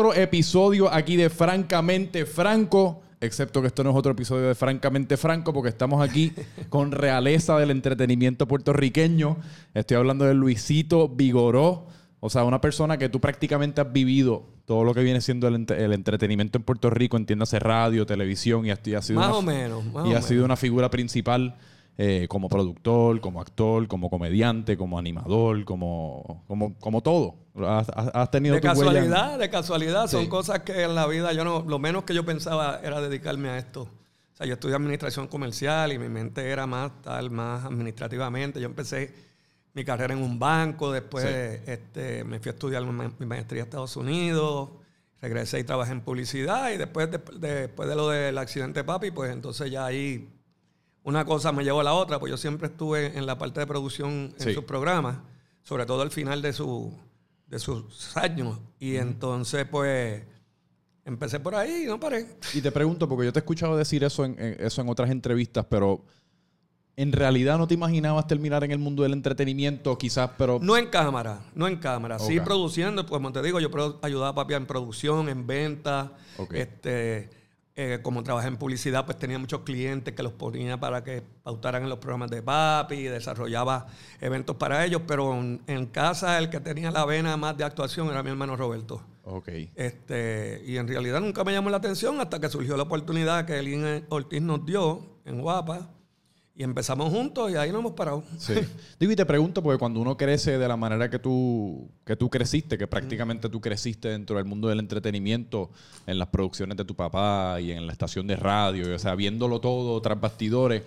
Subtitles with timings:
[0.00, 3.02] otro episodio aquí de Francamente Franco.
[3.20, 6.32] Excepto que esto no es otro episodio de Francamente Franco, porque estamos aquí
[6.70, 9.36] con realeza del entretenimiento puertorriqueño.
[9.74, 11.86] Estoy hablando de Luisito Vigoró.
[12.20, 15.66] O sea, una persona que tú prácticamente has vivido todo lo que viene siendo el,
[15.66, 19.28] ent- el entretenimiento en Puerto Rico, entiéndase radio, televisión, y, has- y ha sido Más
[19.30, 19.84] una, o menos.
[19.84, 20.44] Más y o ha sido menos.
[20.46, 21.56] una figura principal
[22.02, 27.34] eh, como productor, como actor, como comediante, como animador, como, como, como todo.
[27.66, 30.06] Has, has- tenido De tu huella en- casualidad, de casualidad.
[30.06, 33.50] Son cosas que en la vida yo no, lo menos que yo pensaba era dedicarme
[33.50, 33.82] a esto.
[33.82, 38.60] O sea, yo estudié administración comercial y mi mente era más tal, más administrativamente.
[38.60, 39.12] Yo empecé
[39.74, 41.26] mi carrera en un banco, después
[41.66, 44.70] este, me fui a estudiar mi ma- mi maestría a Estados Unidos,
[45.20, 49.10] regresé y trabajé en publicidad y después, de- después de lo del accidente de papi,
[49.10, 50.28] pues entonces ya ahí
[51.02, 53.66] una cosa me llevó a la otra, pues yo siempre estuve en la parte de
[53.66, 54.54] producción en Sí.
[54.54, 55.18] sus programas,
[55.62, 56.92] sobre todo al final de, su,
[57.46, 58.58] de sus años.
[58.78, 60.22] Y entonces, pues,
[61.04, 62.26] empecé por ahí y no paré.
[62.54, 65.10] Y te pregunto, porque yo te he escuchado decir eso en, en- eso en otras
[65.10, 66.04] entrevistas, pero
[66.96, 70.58] en realidad no te imaginabas terminar en el mundo del entretenimiento, quizás, pero...
[70.60, 72.18] No en cámara, no en cámara.
[72.18, 73.70] Sí produciendo, pues como te digo, yo
[74.02, 76.12] ayudaba a papi en producción, en venta.
[76.36, 76.52] Ok.
[76.54, 77.30] Este,
[77.82, 81.82] eh, como trabajé en publicidad, pues tenía muchos clientes que los ponía para que pautaran
[81.82, 83.86] en los programas de papi, desarrollaba
[84.20, 88.08] eventos para ellos, pero en, en casa el que tenía la vena más de actuación
[88.08, 89.02] era mi hermano Roberto.
[89.24, 89.48] Ok.
[89.74, 93.58] Este, y en realidad nunca me llamó la atención hasta que surgió la oportunidad que
[93.58, 95.88] Elín Ortiz nos dio en Guapa.
[96.60, 98.22] Y empezamos juntos y ahí no hemos parado.
[98.36, 98.52] Sí.
[99.00, 102.28] Digo, y te pregunto, porque cuando uno crece de la manera que tú, que tú
[102.28, 105.70] creciste, que prácticamente tú creciste dentro del mundo del entretenimiento,
[106.06, 109.58] en las producciones de tu papá y en la estación de radio, o sea, viéndolo
[109.58, 110.82] todo tras bastidores,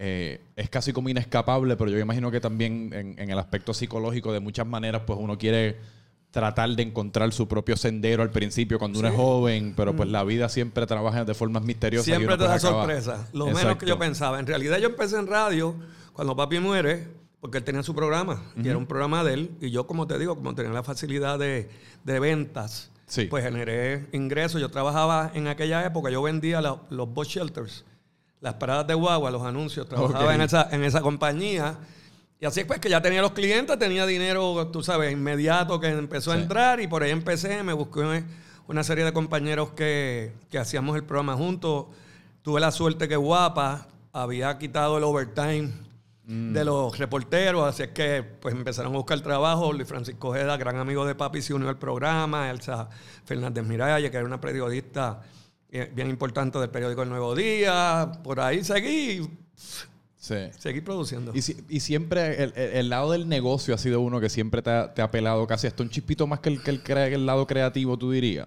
[0.00, 4.40] eh, es casi como inescapable, pero yo imagino que también en el aspecto psicológico, de
[4.40, 5.76] muchas maneras, pues uno quiere
[6.36, 10.22] tratar de encontrar su propio sendero al principio cuando uno es joven, pero pues la
[10.22, 12.08] vida siempre trabaja de formas misteriosas.
[12.08, 13.28] y Siempre uno, te pues, da sorpresa.
[13.32, 13.78] Lo menos Exacto.
[13.86, 14.38] que yo pensaba.
[14.38, 15.74] En realidad yo empecé en radio
[16.12, 17.08] cuando papi muere,
[17.40, 18.42] porque él tenía su programa.
[18.62, 19.50] Y era un programa de él.
[19.62, 21.70] Y yo, como te digo, como tenía la facilidad de,
[22.04, 23.24] de ventas, Sí.
[23.30, 24.60] pues generé ingresos.
[24.60, 27.86] Yo trabajaba en aquella época, yo vendía la- los bus shelters,
[28.42, 29.88] las paradas de guagua, los anuncios.
[29.88, 30.32] Trabajaba Ok.
[30.34, 31.78] en, esa, en esa compañía.
[32.38, 36.32] Y así pues que ya tenía los clientes, tenía dinero, tú sabes, inmediato que empezó
[36.32, 38.24] a entrar y por ahí empecé, me busqué
[38.66, 41.86] una serie de compañeros que, que hacíamos el programa juntos.
[42.42, 45.72] Tuve la suerte que Guapa había quitado el overtime
[46.26, 49.72] de los reporteros, así es que pues empezaron a buscar trabajo.
[49.72, 52.50] Luis Francisco Ojeda, gran amigo de papi, se unió al programa.
[52.50, 52.88] Elsa
[53.24, 55.22] Fernández Miralles, que era una periodista
[55.70, 58.10] eh, bien importante del periódico El Nuevo Día.
[58.24, 59.20] Por ahí seguí,
[60.26, 60.34] Sí.
[60.58, 61.30] seguí produciendo.
[61.34, 64.60] Y, si- y siempre el, el- el lado del negocio ha sido uno que siempre
[64.60, 66.70] te ha, te ha pelado casi hasta un chispito más que el, que
[67.04, 68.46] el, lado creativo, tú dirías.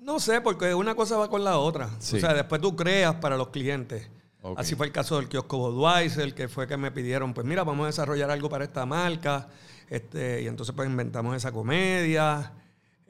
[0.00, 1.90] No sé, porque una cosa va con la otra.
[1.98, 2.16] Sí.
[2.16, 4.08] O sea, después tú creas para los clientes.
[4.56, 7.84] Así fue el caso del kiosco Budweiser, que fue que me pidieron, pues mira, vamos
[7.84, 9.48] a desarrollar algo para esta marca.
[9.90, 12.52] Este, y entonces pues inventamos esa comedia.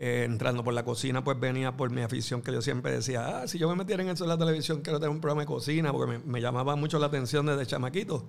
[0.01, 3.49] Eh, entrando por la cocina, pues venía por mi afición que yo siempre decía, ah,
[3.49, 5.93] si yo me metiera en eso en la televisión, quiero tener un programa de cocina,
[5.93, 8.25] porque me, me llamaba mucho la atención desde chamaquito.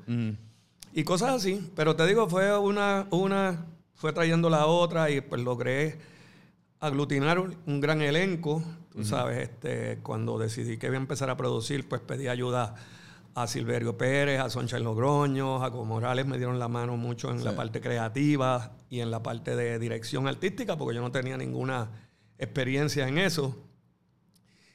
[0.93, 1.71] Y cosas así.
[1.75, 5.99] Pero te digo, fue una, una, fue trayendo la otra y pues logré
[6.79, 8.63] aglutinar un, un gran elenco.
[8.91, 12.75] Tú sabes, este, cuando decidí que iba a empezar a producir, pues pedí ayuda
[13.35, 17.43] a Silverio Pérez, a Soncha Logroño, a Jacobo Morales me dieron la mano mucho en
[17.43, 21.89] la parte creativa y en la parte de dirección artística, porque yo no tenía ninguna
[22.37, 23.55] experiencia en eso.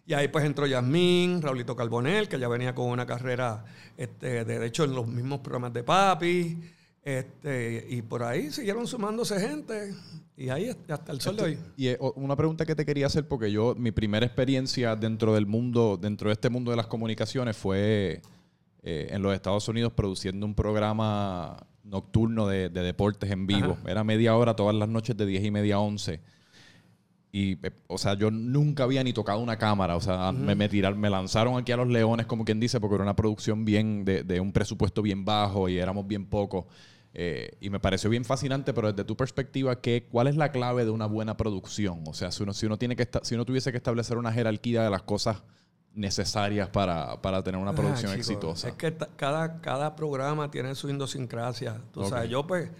[0.06, 3.64] Y ahí pues entró Yasmín, Raulito Carbonel, que ya venía con una carrera,
[3.96, 6.58] este, de hecho, en los mismos programas de Papi.
[7.02, 9.94] Este, y por ahí siguieron sumándose gente.
[10.36, 11.58] Y ahí hasta el sol de hoy.
[11.76, 15.46] Y eh, una pregunta que te quería hacer, porque yo, mi primera experiencia dentro del
[15.46, 18.20] mundo, dentro de este mundo de las comunicaciones fue
[18.86, 23.78] eh, en los Estados Unidos produciendo un programa nocturno de, de deportes en vivo.
[23.86, 26.20] Era media hora todas las noches de 10 y media a 11.
[27.32, 29.96] Y, eh, o sea, yo nunca había ni tocado una cámara.
[29.96, 32.96] O sea, me, me tiraron, me lanzaron aquí a los leones, como quien dice, porque
[32.96, 36.66] era una producción bien de, de un presupuesto bien bajo y éramos bien pocos.
[37.14, 40.84] Eh, y me pareció bien fascinante, pero desde tu perspectiva, ¿qué, ¿cuál es la clave
[40.84, 42.02] de una buena producción?
[42.06, 44.82] O sea, si uno, si uno, tiene que si uno tuviese que establecer una jerarquía
[44.82, 45.42] de las cosas
[45.94, 48.68] necesarias para, para tener una Ah, producción chico, exitosa.
[48.68, 51.80] Es que cada, cada programa tiene su idiosincrasia.
[51.92, 52.70] Tú sabes, yo pues,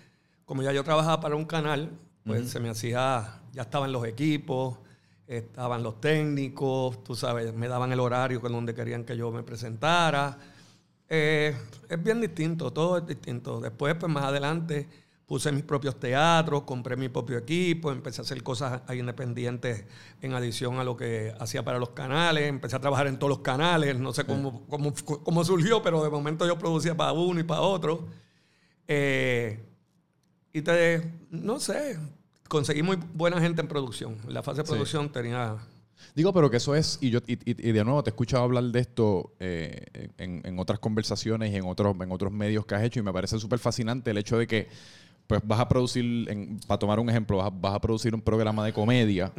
[0.44, 1.90] como ya yo trabajaba para un canal,
[2.24, 4.78] pues se me hacía, ya estaban los equipos,
[5.26, 9.42] estaban los técnicos, tú sabes, me daban el horario con donde querían que yo me
[9.42, 10.38] presentara.
[11.08, 11.54] Eh,
[11.88, 13.60] es bien distinto, todo es distinto.
[13.60, 14.88] Después, pues más adelante,
[15.26, 19.84] puse mis propios teatros, compré mi propio equipo, empecé a hacer cosas independientes
[20.20, 23.38] en adición a lo que hacía para los canales, empecé a trabajar en todos los
[23.38, 24.92] canales, no sé cómo, cómo,
[25.22, 28.06] cómo surgió, pero de momento yo producía para uno y para otro.
[28.86, 29.64] Eh,
[30.52, 31.98] y te, no sé,
[32.48, 34.18] conseguí muy buena gente en producción.
[34.26, 35.58] En la fase de producción tenía
[36.14, 38.80] Digo, pero que eso es, y yo y, de nuevo te he escuchado hablar de
[38.80, 43.02] esto eh, en, otras conversaciones y en otros, en otros medios que has hecho, y
[43.02, 44.68] me parece súper fascinante el hecho de que
[45.26, 46.28] pues vas a producir,
[46.66, 49.32] para tomar un ejemplo, vas a, producir un programa de comedia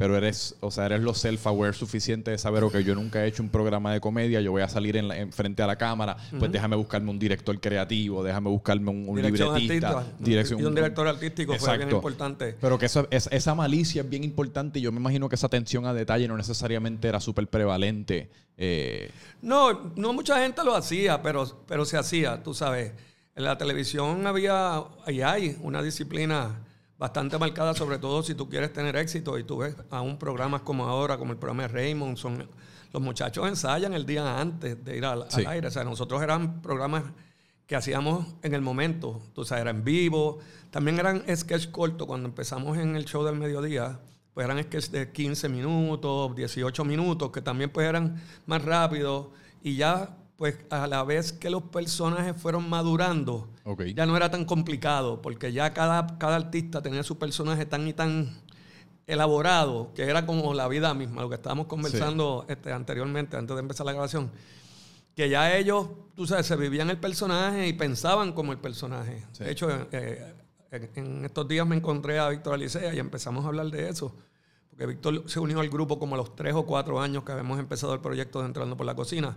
[0.00, 3.42] pero eres, o sea, eres lo self-aware suficiente de saber, que yo nunca he hecho
[3.42, 6.74] un programa de comedia, yo voy a salir en, frente a la cámara, pues déjame
[6.74, 10.06] buscarme un director creativo, déjame buscarme un, libretista.
[10.18, 12.56] Dirección, y un director artístico fue bien importante.
[12.58, 15.84] Pero que eso, esa malicia es bien importante y yo me imagino que esa atención
[15.84, 18.30] a detalle no necesariamente era súper prevalente.
[18.56, 19.10] Eh.
[19.42, 22.92] No, no mucha gente lo hacía, pero, pero se hacía, tú sabes.
[23.40, 26.60] En la televisión había, y hay una disciplina
[26.98, 30.62] bastante marcada, sobre todo si tú quieres tener éxito y tú ves a un programa
[30.62, 32.46] como ahora, como el programa de Raymond, son,
[32.92, 35.68] los muchachos ensayan el día antes de ir al, aire.
[35.68, 37.04] O sea, nosotros eran programas
[37.66, 40.40] que hacíamos en el momento, tú sabes, era en vivo.
[40.70, 44.00] También eran sketch cortos cuando empezamos en el show del mediodía,
[44.34, 49.28] pues eran sketch de 15 minutos, 18 minutos, que también pues eran más rápidos
[49.62, 53.50] y ya pues a la vez que los personajes fueron madurando,
[53.94, 57.92] ya no era tan complicado, porque ya cada, cada artista tenía su personaje tan y
[57.92, 58.40] tan
[59.06, 63.60] elaborado, que era como la vida misma, lo que estábamos conversando este, anteriormente, antes de
[63.60, 64.30] empezar la grabación,
[65.14, 69.26] que ya ellos, tú sabes, se vivían el personaje y pensaban como el personaje.
[69.38, 70.32] De hecho, eh,
[70.70, 74.16] en, estos días me encontré a Víctor Alicea y empezamos a hablar de eso,
[74.70, 77.58] porque Víctor se unió al grupo como a los tres o cuatro años que habíamos
[77.58, 79.36] empezado el proyecto de Entrando por la Cocina.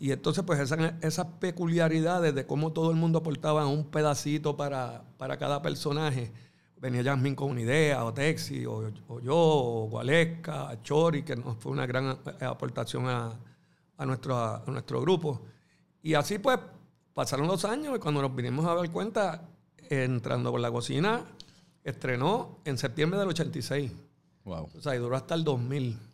[0.00, 5.36] Y entonces, pues esas, peculiaridades de cómo todo el mundo aportaba un pedacito para, para
[5.36, 6.32] cada personaje.
[6.76, 8.90] Venía Jasmine con una idea, o Texi, o,
[9.20, 13.38] yo, o Gualesca, Chori, que nos fue una gran aportación a,
[14.04, 15.42] nuestro, a nuestro grupo.
[16.02, 16.58] Y así, pues,
[17.14, 19.48] pasaron los años y cuando nos vinimos a dar cuenta,
[19.88, 21.24] entrando por la cocina,
[21.84, 23.92] estrenó en septiembre del 86.
[24.44, 24.68] Wow.
[24.76, 26.11] O sea, y duró hasta el 2000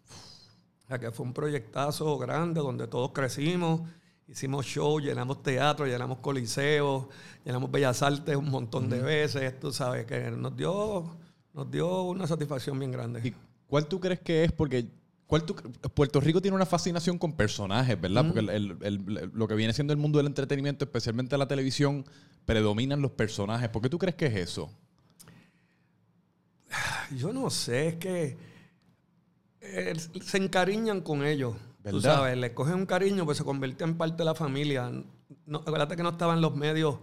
[0.89, 3.83] sea, que fue un proyectazo grande donde todos crecimos,
[4.27, 7.07] hicimos show, llenamos teatro, llenamos coliseos,
[7.45, 11.17] llenamos Bellas Artes un montón de veces, tú sabes, que nos dio,
[11.53, 13.21] nos dio una satisfacción bien grande.
[13.23, 13.35] ¿Y
[13.67, 14.53] cuál tú crees que es?
[14.53, 14.87] Porque
[15.27, 15.45] ¿cuál
[15.95, 18.27] Puerto Rico tiene una fascinación con personajes, ¿verdad?
[18.27, 22.07] Porque lo que viene siendo el mundo del entretenimiento, especialmente la televisión,
[22.47, 23.69] predominan los personajes.
[23.69, 24.71] ¿Por qué tú crees que es eso?
[27.15, 28.37] Yo no sé, es que
[29.61, 31.55] eh, se encariñan con ellos.
[31.89, 34.91] Tú sabes, les cogen un cariño, pues se convierte en parte de la familia.
[35.47, 36.99] No, acuérdate que no estaban los medios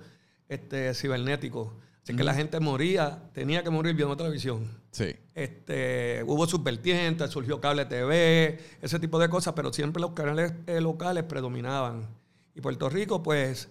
[0.47, 1.73] este, cibernéticos.
[2.03, 4.69] Así que la gente moría, tenía que morir viendo televisión.
[4.91, 5.15] Sí.
[5.33, 10.79] Este, hubo subvertientes, surgió cable TV, ese tipo de cosas, pero siempre los canales eh,
[10.81, 12.07] locales predominaban.
[12.53, 13.69] Y Puerto Rico, pues,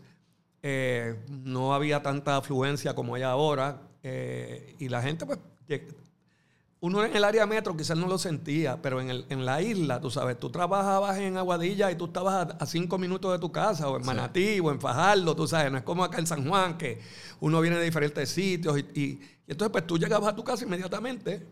[0.63, 3.83] eh, no había tanta afluencia como hay ahora.
[4.03, 5.39] y la gente, pues,
[6.85, 10.03] uno en el área metro quizás no lo sentía, pero en, el, en la isla,
[10.03, 13.89] tú sabes, tú trabajabas en Aguadilla y tú estabas a, cinco minutos de tu casa,
[13.89, 16.77] o en Manatí, o en Fajardo, tú sabes, no es como acá en San Juan,
[16.77, 17.01] que
[17.41, 21.47] uno viene de diferentes sitios y, y, entonces pues tú llegabas a tu casa inmediatamente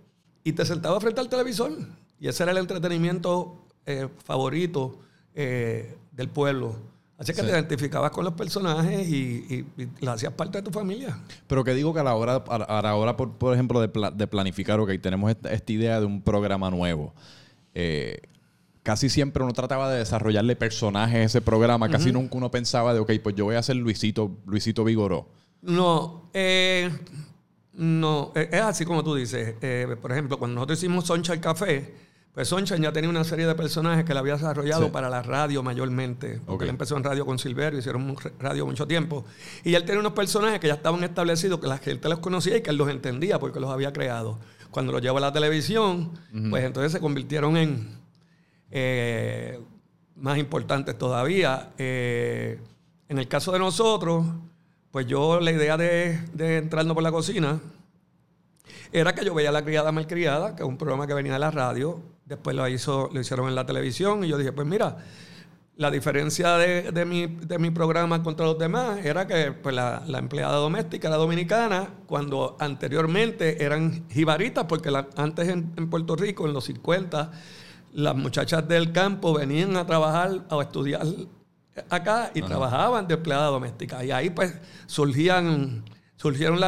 [0.45, 1.73] y te sentabas frente al televisor
[2.21, 5.01] y ese era el entretenimiento eh, favorito
[5.35, 6.77] eh, del pueblo.
[7.23, 11.17] Así que te identificabas con los personajes y, y, hacías parte de tu familia.
[11.47, 14.81] Pero que digo que a la hora, a la hora por, por ejemplo, de, planificar,
[14.81, 17.15] ok, tenemos esta, idea de un programa nuevo.
[17.75, 18.23] Eh,
[18.83, 21.89] casi siempre uno trataba de desarrollarle personajes a ese programa.
[21.89, 25.29] Casi nunca uno pensaba de, ok, pues yo voy a ser Luisito, Luisito Vigoró.
[25.61, 26.91] No, eh,
[27.75, 29.55] no, es así como tú dices.
[29.63, 31.95] Eh, por ejemplo, cuando nosotros hicimos Soncha el Café,
[32.35, 35.63] pues Soncha ya tenía una serie de personajes que le había desarrollado para la radio
[35.63, 36.41] mayormente.
[36.47, 39.27] Porque él empezó en radio con Silverio, hicieron radio mucho tiempo.
[39.65, 42.63] Y él tenía unos personajes que ya estaban establecidos, que la gente los conocía y
[42.63, 44.39] que él los entendía porque los había creado.
[44.71, 46.13] Cuando los llevó a la televisión,
[46.49, 47.99] pues entonces se convirtieron en
[48.71, 49.61] eh,
[50.17, 51.73] más importantes todavía.
[51.77, 52.59] Eh,
[53.11, 54.25] en el caso de nosotros,
[54.91, 57.61] pues yo la idea de, de entrarnos por la cocina
[58.91, 61.51] era que yo veía La Criada Malcriada, que es un programa que venía de la
[61.51, 64.97] radio, después lo, hizo, lo hicieron en la televisión y yo dije, pues mira,
[65.77, 67.05] la diferencia de,
[67.59, 73.65] mi, programa contra los demás era que pues, la, empleada doméstica era dominicana, cuando anteriormente
[73.65, 77.31] eran jibaritas, porque antes en, Puerto Rico, en los 50,
[77.95, 81.07] las muchachas del campo venían a trabajar o a estudiar
[81.89, 84.05] acá y trabajaban de empleada doméstica.
[84.05, 84.55] Y ahí pues
[84.87, 85.85] surgían
[86.23, 86.61] surgieron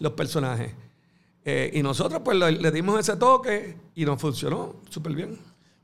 [0.00, 0.74] los personajes.
[1.44, 5.38] Eh, y nosotros pues le, dimos ese toque y nos funcionó súper bien.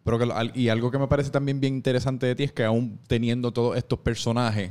[0.05, 0.19] Pero
[0.55, 3.77] y algo que me parece también bien interesante de ti es que aún teniendo todos
[3.77, 4.71] estos personajes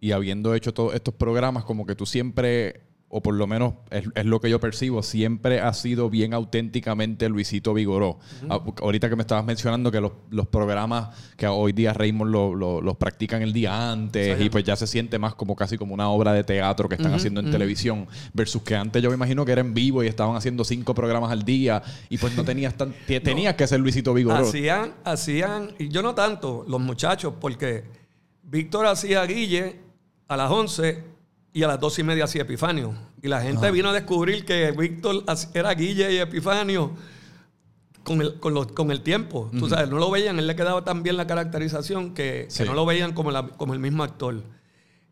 [0.00, 4.04] y habiendo hecho todos estos programas, como que tú siempre o por lo menos es,
[4.24, 8.18] lo que yo percibo, siempre ha sido bien auténticamente Luisito Vigoró.
[8.50, 10.12] Ah, ahorita que me estabas mencionando que los,
[10.48, 15.18] programas que hoy día Raymond los practican el día antes y pues ya se siente
[15.18, 18.76] más como casi como una obra de teatro que están haciendo en televisión versus que
[18.76, 21.82] antes yo me imagino que era en vivo y estaban haciendo cinco programas al día
[22.08, 24.36] y pues no tenías tan, tenías que ser Luisito Vigoró.
[24.36, 27.84] Hacían, hacían, y yo no tanto, los muchachos, porque
[28.42, 29.80] Víctor hacía Guille
[30.28, 31.17] a las 11
[31.58, 32.94] y a las dos y media hacía Epifanio.
[33.20, 36.92] Y la gente vino a descubrir que Víctor era Guille y Epifanio
[38.04, 39.50] con el, con, el tiempo.
[39.58, 42.86] Tú sabes, no lo veían, él le quedaba tan bien la caracterización que, no lo
[42.86, 44.44] veían como, como el mismo actor.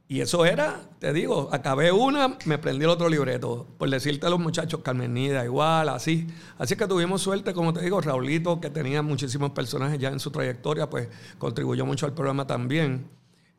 [0.06, 3.66] Y eso era, te digo, acabé una, me prendí el otro libreto.
[3.76, 6.28] Por decirte a los muchachos, Carmenida, igual, así.
[6.58, 10.30] Así que tuvimos suerte, como te digo, Raulito, que tenía muchísimos personajes ya en su
[10.30, 13.08] trayectoria, pues contribuyó mucho al programa también.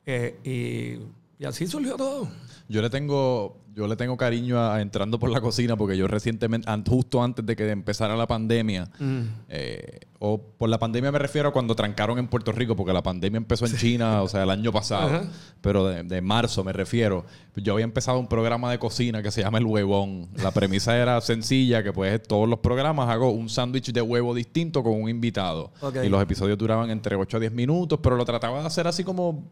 [0.06, 2.28] Eh, y, y así surgió todo.
[2.70, 6.70] Yo le tengo, yo le tengo cariño a, entrando por la cocina porque yo recientemente,
[6.90, 9.22] justo antes de que empezara la pandemia, mm.
[9.48, 13.04] eh, o por la pandemia me refiero a cuando trancaron en Puerto Rico, porque la
[13.04, 15.28] pandemia empezó en China, o sea, el año pasado,
[15.62, 17.24] pero de, marzo me refiero.
[17.56, 20.30] Yo había empezado un programa de cocina que se llama El Huevón.
[20.42, 24.84] La premisa era sencilla, que pues todos los programas hago un sándwich de huevo distinto
[24.84, 25.72] con un invitado.
[26.04, 29.04] Y los episodios duraban entre 8 a 10 minutos, pero lo trataba de hacer así
[29.04, 29.46] como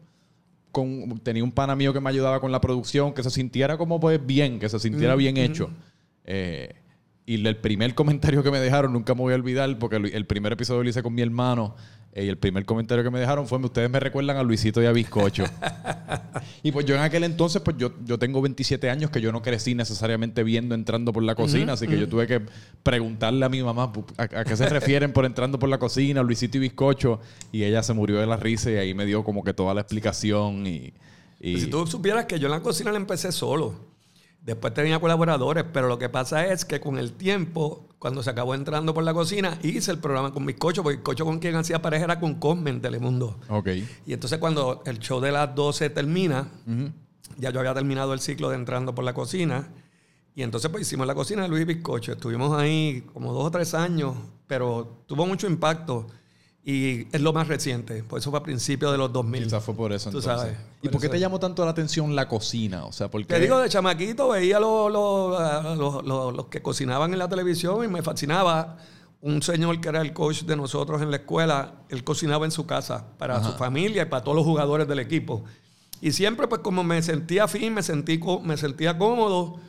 [1.22, 4.24] tenía un pana mío que me ayudaba con la producción, que se sintiera como pues
[4.24, 5.70] bien, que se sintiera bien hecho.
[6.24, 6.74] Eh,
[7.26, 10.52] y el primer comentario que me dejaron, nunca me voy a olvidar, porque el primer
[10.52, 11.74] episodio lo hice con mi hermano.
[12.16, 14.86] Eh, y el primer comentario que me dejaron fue: Ustedes me recuerdan a Luisito y
[14.86, 15.44] a Bizcocho.
[16.62, 19.42] y pues yo en aquel entonces, pues yo, yo tengo 27 años que yo no
[19.42, 21.74] crecí necesariamente viendo entrando por la cocina.
[21.74, 22.40] así que yo tuve que
[22.82, 26.60] preguntarle a mi mamá a, qué se refieren por entrando por la cocina, Luisito y
[26.60, 27.20] Bizcocho.
[27.52, 29.82] Y ella se murió de la risa y ahí me dio como que toda la
[29.82, 30.66] explicación.
[30.66, 30.94] Y,
[31.38, 31.60] y...
[31.60, 33.95] Si tú supieras que yo en la cocina la empecé solo.
[34.46, 38.54] Después tenía colaboradores, pero lo que pasa es que con el tiempo, cuando se acabó
[38.54, 42.04] entrando por la cocina, hice el programa con Bizcocho, porque Bizcocho con quien hacía pareja
[42.04, 43.40] era con Cosme en Telemundo.
[43.48, 43.70] Ok.
[44.06, 46.48] Y entonces cuando el show de las 12 termina,
[47.36, 49.68] ya yo había terminado el ciclo de entrando por la cocina,
[50.36, 52.12] y entonces pues hicimos la cocina de Luis Bizcocho.
[52.12, 54.14] Estuvimos ahí como dos o tres años,
[54.46, 56.06] pero tuvo mucho impacto.
[56.68, 59.44] Y es lo más reciente, por eso fue a principios de los 2000.
[59.44, 60.52] Quizás fue por eso entonces.
[60.82, 62.86] ¿Y por, qué te llamó tanto la atención la cocina?
[62.86, 67.28] O sea, porque Te digo, de chamaquito veía los, los, los, que cocinaban en la
[67.28, 68.78] televisión y me fascinaba.
[69.20, 72.66] Un señor que era el coach de nosotros en la escuela, él cocinaba en su
[72.66, 75.44] casa para su familia y para todos los jugadores del equipo.
[76.00, 79.60] Y siempre, pues como me sentía fin, me, sentí, me sentía cómodo,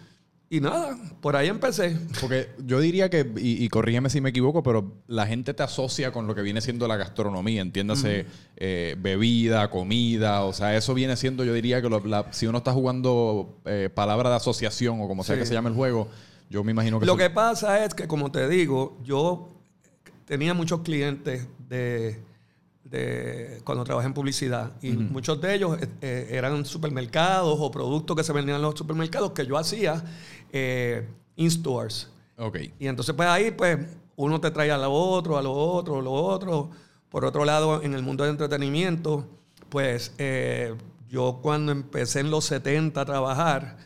[0.50, 1.98] y nada, por ahí empecé.
[2.22, 6.26] Porque yo diría que, y, corrígeme si me equivoco, pero la gente te asocia con
[6.26, 8.26] lo que viene siendo la gastronomía, entiéndase
[8.56, 11.90] eh, bebida, comida, o sea, eso viene siendo, yo diría que
[12.32, 15.76] si uno está jugando eh, palabra de asociación o como sea que se llame el
[15.76, 16.08] juego,
[16.50, 17.06] yo me imagino que...
[17.06, 19.50] Lo que pasa es que, como te digo, yo
[20.26, 22.22] tenía muchos clientes de,
[22.84, 28.24] de cuando trabajé en publicidad y muchos de ellos eh, eran supermercados o productos que
[28.24, 30.04] se vendían en los supermercados que yo hacía
[30.52, 32.10] eh, in-stores.
[32.38, 32.74] Okay.
[32.80, 33.80] Y entonces, pues ahí, pues,
[34.16, 36.70] uno te trae a lo otro, a lo otro, a lo otro.
[37.10, 39.28] Por otro lado, en el mundo del entretenimiento,
[39.70, 40.76] pues eh,
[41.10, 43.78] yo cuando empecé en los 70 a trabajar,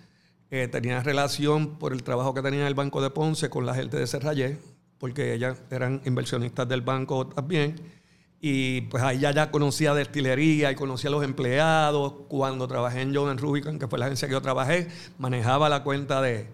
[0.49, 3.75] eh, tenía relación por el trabajo que tenía en el Banco de Ponce con la
[3.75, 4.57] gente de Serrayé,
[4.97, 7.75] porque ellas eran inversionistas del banco también.
[8.43, 12.13] Y pues ahí ya, ya conocía destilería y conocía a los empleados.
[12.27, 14.87] Cuando trabajé en John Rubicon, que fue la agencia que yo trabajé,
[15.19, 16.47] manejaba la cuenta de,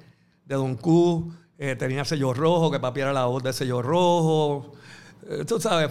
[0.46, 1.32] de Don Q.
[1.58, 4.74] Eh, tenía sello rojo, que papi era la voz de sello rojo.
[5.29, 5.89] Eh, tú sabes,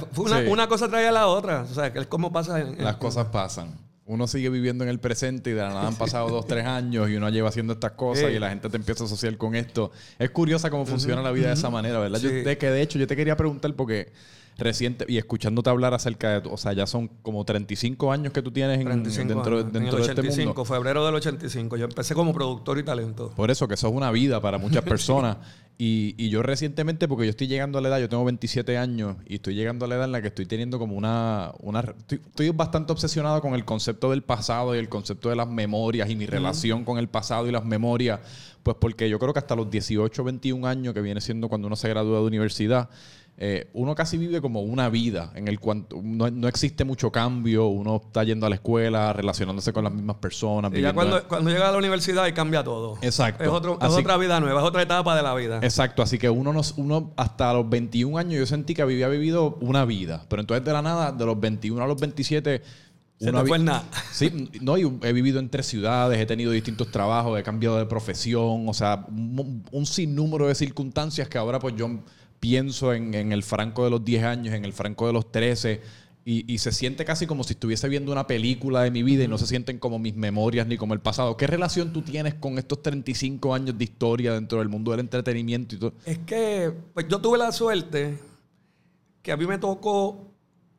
[0.49, 1.63] una, cosa traía a la otra.
[1.63, 2.61] O sea, que es como pasa.
[2.61, 3.75] En, Las cosas pasan.
[4.05, 7.09] Uno sigue viviendo en el presente y de la nada han pasado dos, tres años
[7.09, 9.91] y uno lleva haciendo estas cosas y la gente te empieza a asociar con esto.
[10.19, 12.21] Es curiosa cómo funciona la vida de esa manera, ¿verdad?
[12.21, 14.13] Yo, de que de hecho yo te quería preguntar porque
[14.59, 18.51] reciente y escuchándote hablar acerca de, o sea, ya son como 35 años que tú
[18.51, 20.65] tienes en, dentro, dentro de este mundo.
[20.65, 21.77] febrero del 85.
[21.77, 23.33] Yo empecé como productor y talento.
[23.37, 25.37] Por eso, que eso es una vida para muchas personas.
[25.79, 29.17] y, y, yo recientemente, porque yo estoy llegando a la edad, yo tengo 27 años
[29.27, 31.53] y estoy llegando a la edad en la que estoy teniendo como una...
[31.61, 36.09] una estoy, bastante obsesionado con el concepto del pasado y el concepto de las memorias
[36.09, 38.21] y mi relación con el pasado y las memorias.
[38.63, 41.77] Pues porque yo creo que hasta los 18, 21 años, que viene siendo cuando uno
[41.77, 42.89] se gradúa de universidad,
[43.39, 47.67] eh, uno casi vive como una vida en el cual no, no existe mucho cambio,
[47.67, 50.73] uno está yendo a la escuela, relacionándose con las mismas personas.
[50.75, 52.97] Y ya cuando, cuando llega a la universidad y cambia todo.
[53.03, 53.45] Exacto.
[53.45, 55.59] Es, otro- es otra vida nueva, es otra etapa de la vida.
[55.63, 59.59] Exacto, así que uno, nos, uno hasta los 21 años yo sentí que había vivido
[59.61, 62.63] una vida, pero entonces de la nada, de los 21 a los 27,
[63.19, 63.85] Se te fue el nada.
[64.13, 67.85] Sí, no, y he vivido en tres ciudades, he tenido distintos trabajos, he cambiado de
[67.85, 71.89] profesión, o sea, un, un sinnúmero de circunstancias que ahora pues yo
[72.41, 75.81] pienso en, en el franco de los 10 años, en el franco de los 13,
[76.25, 79.29] y, y se siente casi como si estuviese viendo una película de mi vida y
[79.29, 81.37] no se sienten como mis memorias ni como el pasado.
[81.37, 85.77] ¿Qué relación tú tienes con estos 35 años de historia dentro del mundo del entretenimiento
[85.77, 85.93] y todo?
[86.05, 88.19] Es que pues yo tuve la suerte
[89.23, 90.33] que a mí me tocó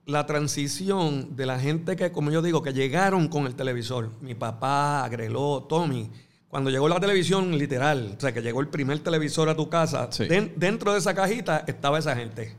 [0.05, 4.09] la transición de la gente que, como yo digo, que llegaron con el televisor.
[4.21, 6.09] Mi papá, Agreló, Tommy.
[6.49, 10.07] Cuando llegó la televisión, literal, o sea, que llegó el primer televisor a tu casa,
[10.11, 10.27] Sí.
[10.55, 12.55] dentro de esa cajita estaba esa gente.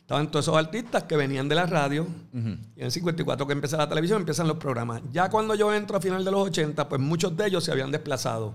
[0.00, 2.06] Estaban todos esos artistas que venían de la radio.
[2.34, 5.02] Y en el 54 que empieza la televisión, empiezan los programas.
[5.12, 7.92] Ya cuando yo entro a final de los 80, pues muchos de ellos se habían
[7.92, 8.54] desplazado.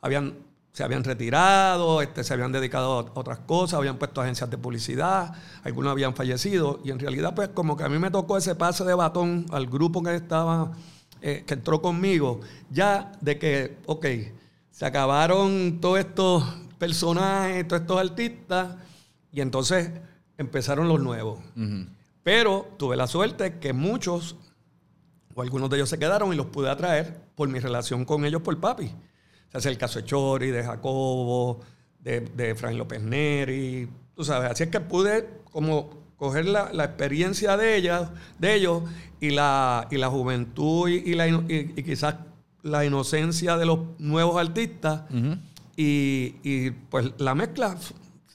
[0.00, 0.34] Habían,
[0.72, 5.34] se habían retirado, este, se habían dedicado a otras cosas, habían puesto agencias de publicidad,
[5.64, 6.80] algunos habían fallecido.
[6.82, 9.66] Y en realidad, pues como que a mí me tocó ese pase de batón al
[9.66, 10.72] grupo que estaba,
[11.22, 14.06] eh, que entró conmigo, ya de que, ok,
[14.70, 16.44] se acabaron todos estos
[16.78, 18.76] personajes, todos estos artistas,
[19.32, 19.90] y entonces
[20.38, 21.40] empezaron los nuevos.
[22.22, 24.36] Pero tuve la suerte que muchos,
[25.34, 28.42] o algunos de ellos se quedaron y los pude atraer por mi relación con ellos
[28.42, 28.92] por papi.
[29.50, 31.60] Se hace el caso de Chori, de Jacobo,
[32.00, 34.50] de, de Fran López Neri, tú sabes.
[34.50, 38.82] Así es que pude como coger la, la experiencia de ellas, de ellos,
[39.20, 42.16] y la, y la juventud y, y la, y- y quizás
[42.62, 45.02] la inocencia de los nuevos artistas.
[45.76, 47.76] y, y, pues la mezcla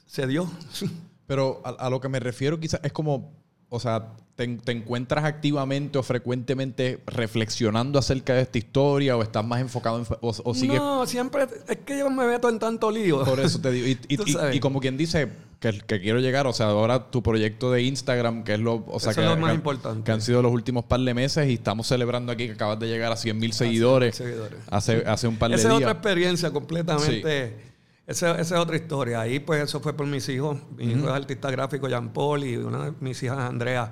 [0.06, 0.50] se dio.
[1.28, 3.32] Pero a, a lo que me refiero quizás es como,
[3.70, 9.46] o sea, te, te encuentras activamente o frecuentemente reflexionando acerca de esta historia o estás
[9.46, 10.06] más enfocado en...
[10.22, 10.78] O, o sigues...
[10.80, 13.24] No, siempre es que yo me meto en tanto lío.
[13.24, 13.88] Por eso te digo.
[14.10, 14.18] Y,
[14.56, 15.30] y como quien dice
[15.62, 19.00] que, que quiero llegar, o sea, ahora tu proyecto de Instagram, que es lo, o
[19.00, 20.04] sea, Eso que, es lo más que- importante.
[20.04, 22.88] que han sido los últimos par de meses y estamos celebrando aquí que acabas de
[22.88, 24.58] llegar a 100 mil seguidores, seguidores.
[24.70, 25.82] Hace, hace un par de Esa es días.
[25.88, 27.72] otra experiencia completamente.
[28.08, 29.22] Esa, esa es otra historia.
[29.22, 30.58] Ahí, pues, eso fue por mis hijos.
[30.76, 33.92] Mi hijo es artista gráfico, Jean Paul, y una de mis hijas, Andrea,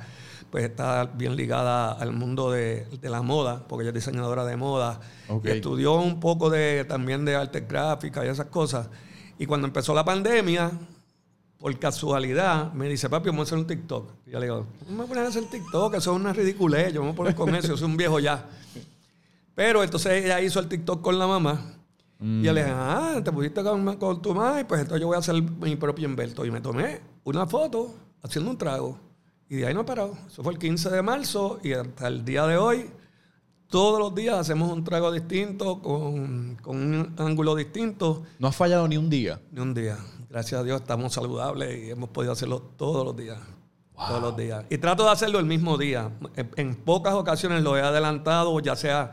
[0.50, 4.58] pues está bien ligada al mundo de, de la moda, porque ella es diseñadora de
[4.58, 5.00] moda.
[5.28, 5.46] Ok.
[5.46, 8.90] Y estudió un poco de, también de arte gráfica y esas cosas.
[9.38, 10.72] Y cuando empezó la pandemia,
[11.60, 14.10] por casualidad, me dice, papi, vamos a hacer un TikTok.
[14.26, 17.02] Y yo le digo, no me voy a hacer TikTok, eso es una ridiculez, yo
[17.02, 18.46] me voy a poner con eso, yo soy un viejo ya.
[19.56, 21.76] Pero entonces ella hizo el TikTok con la mamá.
[22.22, 25.08] Y yo le dije, ah, te pusiste con, con tu mamá, y pues entonces yo
[25.08, 26.46] voy a hacer mi propio invento.
[26.46, 27.94] Y me tomé una foto
[28.24, 28.98] haciendo un trago.
[29.50, 30.18] Y de ahí no he parado.
[30.28, 32.90] Eso fue el 15 de marzo y hasta el día de hoy,
[33.68, 38.24] todos los días hacemos un trago distinto, con, con un ángulo distinto.
[38.38, 39.40] No has fallado ni un día.
[39.52, 39.98] Ni un día.
[40.30, 43.40] Gracias a Dios estamos saludables y hemos podido hacerlo todos los días.
[43.96, 44.64] Todos los días.
[44.70, 46.12] Y trato de hacerlo el mismo día.
[46.36, 49.12] En, en pocas ocasiones lo he adelantado, ya sea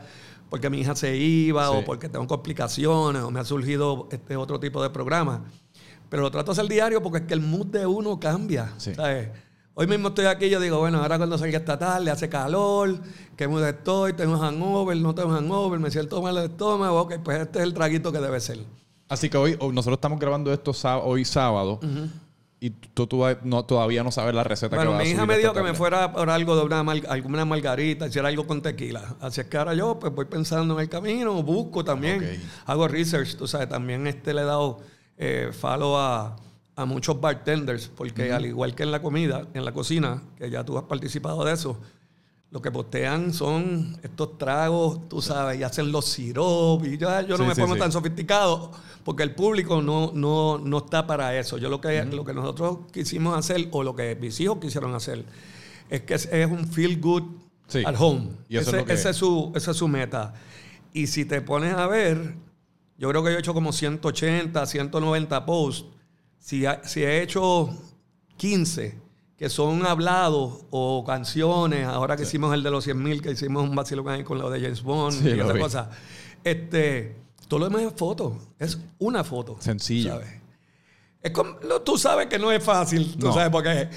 [0.49, 1.73] porque mi hija se iba Sí.
[1.75, 5.43] o porque tengo complicaciones o me ha surgido este otro tipo de programa.
[6.09, 8.73] Pero lo trato de hacer diario porque es que el mood de uno cambia.
[8.77, 8.93] Sí.
[8.95, 9.29] ¿sabes?
[9.73, 12.97] Hoy mismo estoy aquí y yo digo, bueno, ahora cuando salga esta tarde hace calor,
[13.35, 17.41] qué mood estoy, tengo hangover, no tengo hangover, me siento mal el estómago, ok, pues
[17.41, 18.59] este es el traguito que debe ser.
[19.09, 20.71] Así que hoy, nosotros estamos grabando esto
[21.03, 21.79] hoy sábado
[22.59, 25.25] y tú, tú no, todavía no sabes la receta que Bueno, vas a mi hija
[25.27, 28.61] me dijo que me fuera por algo de una mar- alguna margarita, hiciera algo con
[28.61, 29.15] tequila.
[29.21, 32.19] Así es que ahora yo pues voy pensando en el camino, busco también,
[32.65, 34.79] hago research, tú sabes, también este le he dado
[35.17, 36.35] eh, follow a,
[36.75, 40.63] a muchos bartenders, porque al igual que en la comida, en la cocina, que ya
[40.63, 41.79] tú has participado de eso,
[42.49, 46.93] lo que postean son estos tragos, tú sabes, y hacen los siropes.
[46.93, 47.79] Y ya yo no Sí, me sí, pongo sí.
[47.79, 48.71] tan sofisticado
[49.03, 51.57] porque el público no, no, no está para eso.
[51.57, 55.25] Yo lo que, lo que nosotros quisimos hacer, o lo que mis hijos quisieron hacer,
[55.89, 57.23] es que es, es un feel good
[57.85, 58.29] at home.
[58.47, 60.33] Y eso es ese, lo que- ese es su, esa es su meta.
[60.93, 62.35] Y si te pones a ver,
[62.97, 65.85] yo creo que yo he hecho como 180, 190 posts.
[66.39, 67.69] Si, ha- si he hecho
[68.37, 68.97] 15
[69.37, 73.63] que son hablados o canciones, ahora que hicimos el de los 100 mil, que hicimos
[73.63, 75.59] un vacilón ahí con lo de James Bond Sí, y esa vi.
[75.59, 75.89] cosa.
[76.43, 77.15] Este,
[77.47, 78.37] todo lo demás es foto.
[78.57, 79.57] Es una foto.
[79.59, 80.13] Sencillo.
[80.13, 80.29] ¿sabes?
[81.21, 83.33] Es como- tú sabes que no es fácil, tú No.
[83.33, 83.89] sabes, porque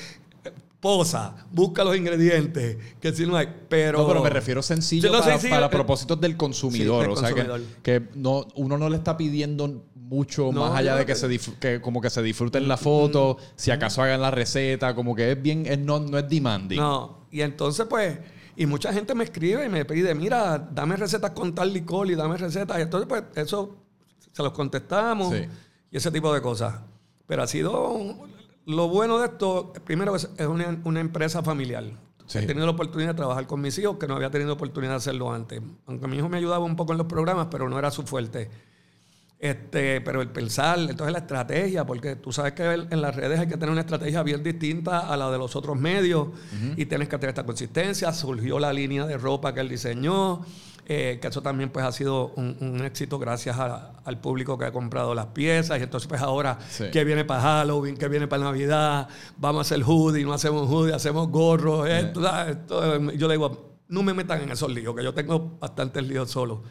[0.81, 3.99] posa, busca los ingredientes, que si no hay, pero...
[3.99, 7.05] No, pero me refiero sencillo no para, para eh, propósitos del consumidor.
[7.05, 7.61] Sí, del o sea, que- consumidor.
[7.83, 11.41] Que, no, uno no le está pidiendo mucho No, más allá de que, que- se
[11.61, 15.41] que como que se disfruten la foto, si acaso hagan la receta, como que es
[15.43, 16.79] bien, es no, no es demanding.
[16.81, 18.19] No, y entonces pues,
[18.57, 22.15] y mucha gente me escribe y me pide, mira, dame recetas con tal licor y
[22.15, 22.79] dame recetas.
[22.79, 23.77] Y entonces pues eso
[24.33, 25.45] se los contestamos Sí.
[25.93, 26.75] y ese tipo de cosas.
[27.27, 27.97] Pero ha sido,
[28.67, 31.85] lo bueno de esto, primero es, es una, una empresa familiar.
[32.27, 32.39] Sí.
[32.39, 34.97] He tenido la oportunidad de trabajar con mis hijos que no había tenido oportunidad de
[34.99, 35.61] hacerlo antes.
[35.87, 38.49] Aunque mi hijo me ayudaba un poco en los programas, pero no era su fuerte.
[39.41, 43.49] Este, pero el pensar, entonces la estrategia, porque tú sabes que en las redes hay
[43.49, 46.29] que tener una estrategia bien distinta a la de los otros medios
[46.77, 48.13] y tienes que tener esta consistencia.
[48.13, 50.45] Surgió la línea de ropa que él diseñó,
[50.87, 54.65] eh, que eso también pues ha sido un, un éxito gracias a- al público que
[54.65, 56.85] ha comprado las piezas y entonces pues ahora Sí.
[56.91, 60.95] que viene para Halloween, que viene para Navidad, vamos a hacer hoodie, no hacemos hoodie,
[60.95, 63.11] hacemos gorros, esto, esto.
[63.13, 66.63] yo le digo, no me metan en esos líos, que yo tengo bastantes líos solo.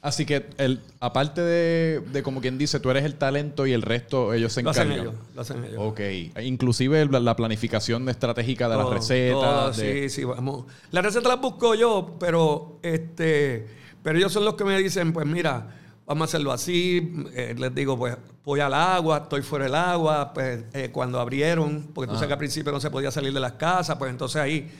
[0.00, 3.82] Así que el, aparte de, de como quien dice, tú eres el talento y el
[3.82, 5.06] resto ellos se Lo hacen encargan.
[5.08, 5.76] ellos, lo hacen ellos.
[5.78, 6.00] Ok.
[6.42, 9.40] Inclusive la, la planificación estratégica de las Todo, recetas.
[9.40, 10.66] todo, de- Sí, sí, vamos.
[10.92, 13.66] Las recetas las busco yo, pero este,
[14.02, 15.66] pero ellos son los que me dicen, pues mira,
[16.06, 17.12] vamos a hacerlo así.
[17.34, 20.32] Eh, les digo, pues voy al agua, estoy fuera del agua.
[20.32, 23.40] Pues eh, cuando abrieron, porque tú sabes que al principio no se podía salir de
[23.40, 24.70] las casas, pues entonces ahí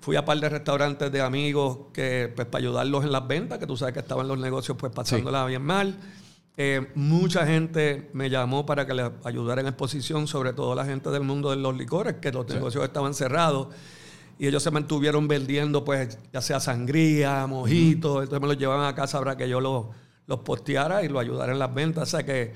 [0.00, 3.66] fui a par de restaurantes de amigos que, pues para ayudarlos en las ventas, que
[3.66, 5.96] tú sabes que estaban los negocios pues pasándola bien mal.
[6.58, 11.10] Eh, mucha gente me llamó para que les ayudara en exposición, sobre todo la gente
[11.10, 13.68] del mundo de los licores, que los negocios estaban cerrados.
[14.38, 18.24] Y ellos se mantuvieron vendiendo, pues, ya sea sangría, mojitos.
[18.24, 19.86] Entonces me los llevaban a casa para que yo los,
[20.26, 22.08] los posteara y los ayudara en las ventas.
[22.08, 22.52] O sea que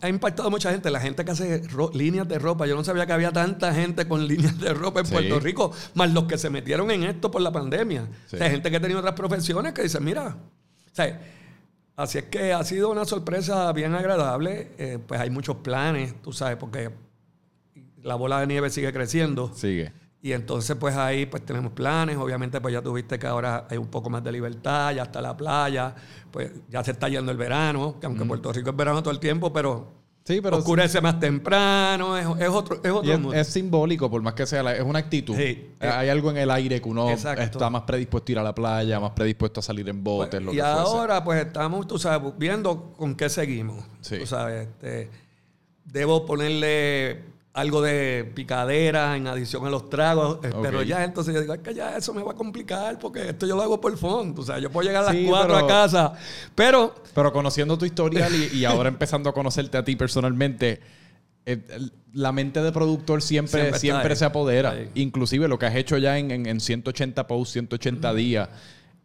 [0.00, 0.90] ha impactado a mucha gente.
[0.90, 1.62] La gente que hace
[1.94, 2.66] líneas de ropa.
[2.66, 5.12] Yo no sabía que había tanta gente con líneas de ropa en Sí.
[5.12, 8.08] Puerto Rico, más los que se metieron en esto por la pandemia.
[8.28, 8.36] Sí.
[8.36, 11.20] O sea, gente que ha tenido otras profesiones que dice, mira, o sea,
[11.96, 14.72] así es que ha sido una sorpresa bien agradable.
[14.78, 16.90] Eh, pues hay muchos planes, tú sabes, porque
[18.02, 19.52] la bola de nieve sigue creciendo.
[19.54, 19.92] Sigue.
[20.22, 22.16] Y entonces, pues ahí pues tenemos planes.
[22.18, 25.34] Obviamente, pues ya tuviste que ahora hay un poco más de libertad, ya está la
[25.36, 25.94] playa,
[26.30, 29.18] pues ya se está yendo el verano, que aunque Puerto Rico es verano todo el
[29.20, 33.32] tiempo, pero, Sí, pero oscurece más temprano, es, es otro, es otro es, mundo.
[33.34, 35.34] es simbólico, por más que sea, la- es una actitud.
[35.34, 35.70] Sí.
[35.80, 37.40] Eh, Hay algo en el aire que uno Exacto.
[37.42, 40.52] está más predispuesto a ir a la playa, más predispuesto a salir en botes, lo
[40.52, 40.76] y que fuese.
[40.78, 43.82] ahora, pues estamos, tú sabes, viendo con qué seguimos.
[44.02, 44.18] Sí.
[44.18, 45.10] Tú sabes, este,
[45.86, 47.24] debo ponerle
[47.60, 51.60] algo de picadera en adición a los tragos, eh, pero ya entonces yo digo, es
[51.60, 54.42] que ya eso me va a complicar porque esto yo lo hago por fondo.
[54.42, 56.12] O sea, yo puedo llegar a las Sí, 4 pero- a casa,
[56.54, 60.80] pero Pero conociendo tu historial y, y ahora empezando a conocerte a ti personalmente,
[61.46, 61.58] eh,
[62.12, 64.74] la mente de productor siempre, Siempre se apodera.
[64.94, 68.48] Inclusive lo que has hecho ya en, en- en 180 posts, 180 días,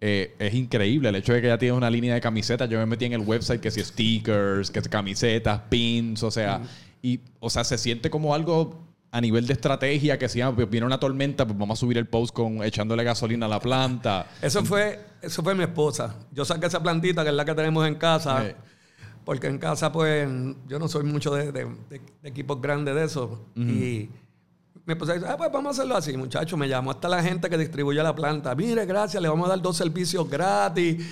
[0.02, 1.10] eh, es increíble.
[1.10, 2.70] El hecho de que ya tienes una línea de camisetas.
[2.70, 6.62] Yo me metí en el website que si stickers, que camisetas, pins, o sea,
[7.08, 10.70] y o sea, se siente como algo a nivel de estrategia que si ah, pues
[10.70, 14.28] viene una tormenta, pues vamos a subir el post con echándole gasolina a la planta.
[14.42, 16.16] eso fue, eso fue mi esposa.
[16.32, 18.46] Yo saqué esa plantita que es la que tenemos en casa.
[18.48, 18.56] Eh.
[19.24, 20.28] Porque en casa, pues,
[20.68, 23.46] yo no soy mucho de, de- de- de equipos grandes de eso.
[23.56, 24.10] Y
[24.86, 26.58] mi esposa dice, ah, pues vamos a hacerlo así, muchacho.
[26.58, 28.54] Me llamó hasta la gente que distribuye la planta.
[28.54, 31.04] Mire, gracias, le vamos a dar dos servicios gratis.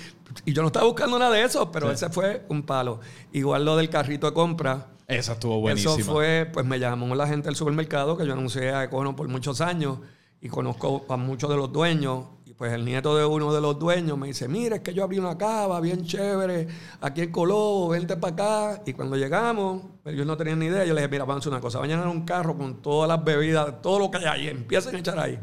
[0.44, 3.00] Y yo no estaba buscando nada de eso, pero ese fue un palo.
[3.32, 4.88] Igual lo del carrito de compra.
[5.06, 5.94] Esa estuvo buenísima.
[5.94, 9.28] Eso fue, pues me llamó la gente del supermercado, que yo anuncié a Econo por
[9.28, 9.98] muchos años
[10.40, 12.24] y conozco a muchos de los dueños.
[12.46, 15.04] Y pues el nieto de uno de los dueños me dice, mira, es que yo
[15.04, 16.68] abrí una cava bien chévere
[17.00, 18.32] aquí en Coló, vente para
[18.74, 18.82] acá.
[18.86, 20.84] Y cuando llegamos, pues, ellos no tenían ni idea.
[20.84, 23.22] Yo les dije, mira, vamos a una cosa, vayan a un carro con todas las
[23.22, 25.38] bebidas, todo lo que hay ahí, empiecen a echar ahí.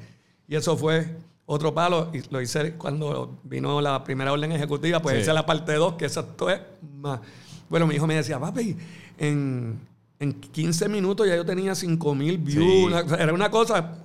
[0.48, 2.10] Y eso fue otro palo.
[2.14, 5.22] Y lo hice cuando vino la primera orden ejecutiva, pues Sí.
[5.22, 6.62] hice la parte 2, que esa es
[6.94, 7.20] más.
[7.70, 8.76] Bueno, mi hijo me decía, papi,
[9.22, 9.80] en,
[10.20, 12.66] en 15 minutos ya yo tenía 5 mil views.
[12.66, 12.84] Sí.
[12.86, 13.98] Una- era una cosa.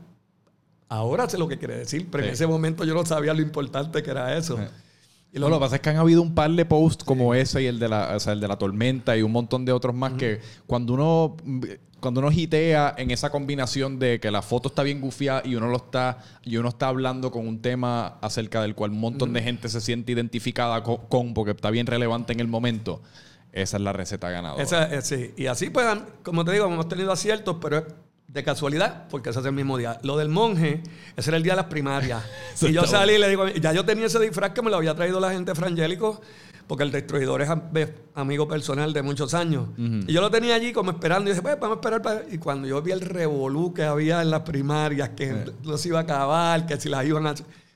[0.89, 2.35] Ahora sé lo que quiere decir, pero en Sí.
[2.35, 4.61] ese momento yo no sabía lo importante que era eso.
[4.61, 4.69] Eh.
[5.33, 7.63] Y No, lo que pasa es que han habido un par de posts como ese
[7.63, 9.95] y el de la, o sea, el de la tormenta y un montón de otros
[9.95, 11.37] más que cuando uno
[11.99, 15.67] cuando uno hitea en esa combinación de que la foto está bien gufiada y uno
[15.69, 19.43] lo está y uno está hablando con un tema acerca del cual un montón de
[19.43, 23.03] gente se siente identificada co- con, porque está bien relevante en el momento,
[23.57, 24.63] esa es la receta ganadora.
[24.63, 25.33] Esa, eh, sí.
[25.35, 25.87] Y así, pues,
[26.23, 27.85] como te digo, hemos tenido aciertos, pero es
[28.29, 29.99] de casualidad, porque ese es el mismo día.
[30.03, 30.83] Lo del monje,
[31.17, 32.23] ese era el día de las primarias.
[32.61, 34.95] Y yo salí y le digo, ya yo tenía ese disfraz que me lo había
[34.95, 36.21] traído la gente frangélico,
[36.67, 37.49] porque el destruidor es
[38.15, 39.69] amigo personal de muchos años.
[39.79, 42.27] Y yo lo tenía allí como esperando y dije, pues vamos a esperar.
[42.31, 46.01] Y cuando yo vi el revolú que había en las primarias, que no se iba
[46.01, 47.35] a acabar, que si las iban a...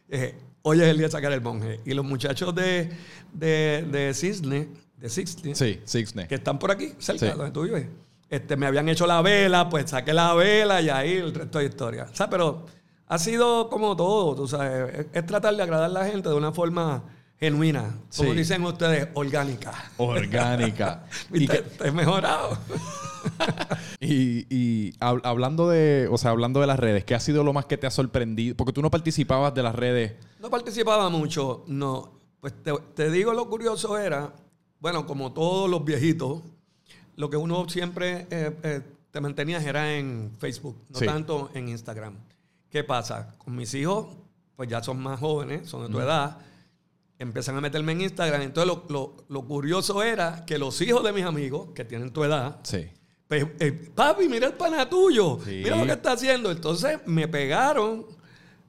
[0.08, 1.80] Dije, hoy es el día de sacar el monje.
[1.86, 2.90] Y los muchachos de,
[3.32, 4.68] de, de Cisne,
[5.00, 7.86] de Cisne, sí, Cisne, que están por aquí, cerca donde tú vives,
[8.28, 11.64] este, me habían hecho la vela, pues saqué la vela y ahí el resto de
[11.64, 12.06] historia.
[12.10, 12.66] O sea, pero
[13.08, 16.52] ha sido como todo, tú sabes, es, tratar de agradar a la gente de una
[16.52, 17.02] forma
[17.40, 19.72] genuina, como dicen ustedes, orgánica.
[19.96, 21.06] Orgánica.
[21.32, 22.58] y que te mejorado.
[24.00, 27.64] y, y hablando de, o sea, hablando de las redes, ¿qué ha sido lo más
[27.64, 28.54] que te ha sorprendido?
[28.54, 30.12] Porque tú no participabas de las redes.
[30.38, 32.20] No participaba mucho, no.
[32.40, 32.54] Pues
[32.94, 34.32] te, digo lo curioso era,
[34.80, 36.42] bueno, como todos los viejitos,
[37.16, 42.16] lo que uno siempre eh, eh, te mantenías era en Facebook, no tanto en Instagram.
[42.70, 43.34] ¿Qué pasa?
[43.38, 44.06] Con mis hijos,
[44.56, 46.38] pues ya son más jóvenes, son de tu edad,
[47.18, 48.40] empiezan a meterme en Instagram.
[48.42, 48.74] Entonces
[49.28, 52.88] lo, curioso era que los hijos de mis amigos, que tienen tu edad, sí.
[53.28, 56.50] pues, eh, papi, mira el pana tuyo, mira lo que está haciendo.
[56.50, 58.06] Entonces me pegaron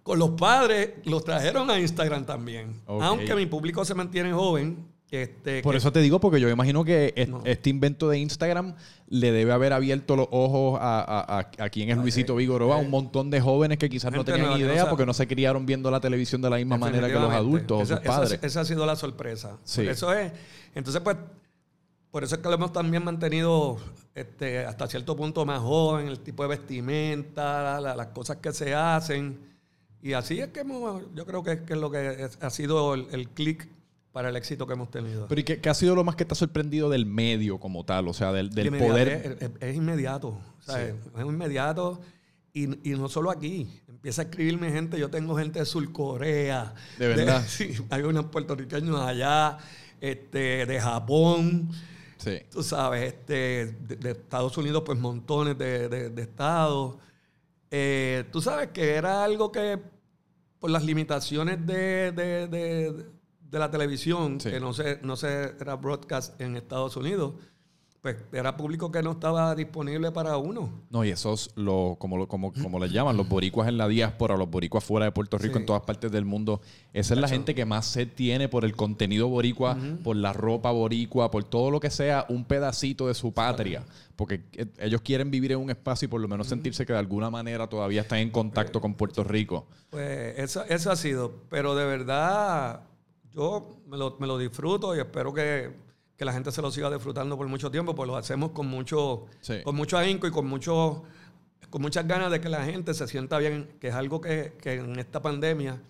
[0.03, 2.81] con los padres, los trajeron a Instagram también.
[2.87, 7.13] Aunque mi público se mantiene joven, este, Por eso te digo, porque yo imagino que
[7.43, 8.75] este invento de Instagram
[9.09, 13.29] le debe haber abierto los ojos a, a, quien es Luisito Vigoró, a un montón
[13.29, 16.49] de jóvenes que quizás no tenían idea porque no se criaron viendo la televisión de
[16.49, 18.39] la misma manera que los adultos o sus padres.
[18.41, 19.57] Esa, ha sido la sorpresa.
[19.65, 20.31] Eso es.
[20.73, 21.17] Entonces, pues,
[22.09, 23.79] por eso es que lo hemos también mantenido
[24.15, 29.39] este, hasta cierto punto más joven, el tipo de vestimenta, las cosas que se hacen.
[30.01, 30.63] Y así es que
[31.15, 33.67] yo creo que, es lo que ha sido el, el clic
[34.11, 35.27] para el éxito que hemos tenido.
[35.27, 38.07] Pero ¿y qué, ha sido lo más que te ha sorprendido del medio como tal?
[38.07, 39.37] O sea, del, poder...
[39.59, 40.37] Es, inmediato.
[40.67, 42.01] Es inmediato.
[42.53, 43.81] Y, no solo aquí.
[43.87, 44.99] Empieza a escribirme gente.
[44.99, 46.73] Yo tengo gente de Sur Corea.
[46.97, 47.43] De verdad.
[47.47, 49.57] sí, hay unos puertorriqueños allá,
[50.01, 51.69] este, de Japón.
[52.17, 52.39] Sí.
[52.51, 56.97] Tú sabes, este, de, Estados Unidos, pues montones de, estados.
[57.69, 59.79] Eh, tú sabes que era algo que
[60.59, 62.11] por las limitaciones de
[63.51, 67.33] de la televisión, que no se, no se era broadcast en Estados Unidos,
[68.01, 70.71] pues era público que no estaba disponible para uno.
[70.89, 74.49] No, y esos, lo, como, como, como les llaman, los boricuas en la diáspora, los
[74.49, 76.61] boricuas fuera de Puerto Rico, en todas partes del mundo,
[76.93, 80.71] esa es la gente que más se tiene por el contenido boricua, por la ropa
[80.71, 83.83] boricua, por todo lo que sea un pedacito de su patria.
[84.15, 86.99] Porque eh, ellos quieren vivir en un espacio y por lo menos sentirse que de
[86.99, 89.67] alguna manera todavía están en contacto pues con Puerto Rico.
[89.89, 92.81] Pues eso, eso ha sido, pero de verdad
[93.33, 95.71] yo me lo, me lo disfruto y espero que,
[96.17, 99.25] que, la gente se lo siga disfrutando por mucho tiempo, pues lo hacemos con mucho,
[99.63, 101.03] con mucho ahínco y con mucho
[101.69, 104.73] con muchas ganas de que la gente se sienta bien, que es algo que, que
[104.73, 105.81] en esta pandemia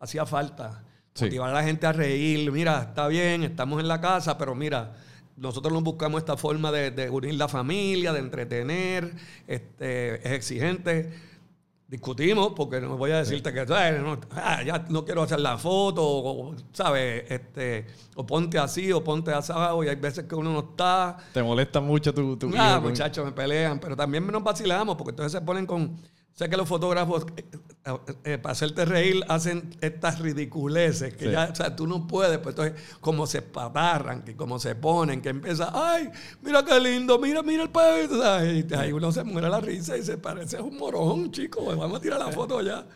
[0.00, 0.84] hacía falta.
[1.20, 4.96] Motivar a la gente a reír, mira, está bien, estamos en la casa, pero mira,
[5.36, 9.14] nosotros nos buscamos esta forma de, de unir la familia, de entretener,
[9.46, 11.27] este, es exigente
[11.88, 16.02] discutimos, porque no voy a decirte que no, ah, ya no quiero hacer la foto,
[16.04, 17.24] o, ¿sabes?
[17.30, 21.16] Este, o ponte así, o ponte asado, y hay veces que uno no está.
[21.32, 25.32] ¿Te molesta mucho tu, tu Ah, muchachos, me pelean, pero también nos vacilamos, porque entonces
[25.32, 25.98] se ponen con
[26.38, 27.44] Sé que los fotógrafos, eh,
[27.84, 32.38] eh, eh, para hacerte reír, hacen estas ridiculeces que ya, o sea, tú no puedes,
[32.38, 36.08] pues entonces, como se paparran, que como se ponen, que empieza, ay,
[36.40, 40.04] mira qué lindo, mira, mira el país, y ahí uno se muere la risa y
[40.04, 42.86] se parece un morón, chico, vamos a tirar la foto ya.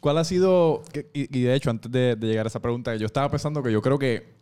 [0.00, 3.62] ¿Cuál ha sido, y, de hecho, antes de, llegar a esa pregunta, yo estaba pensando
[3.62, 4.34] que yo creo que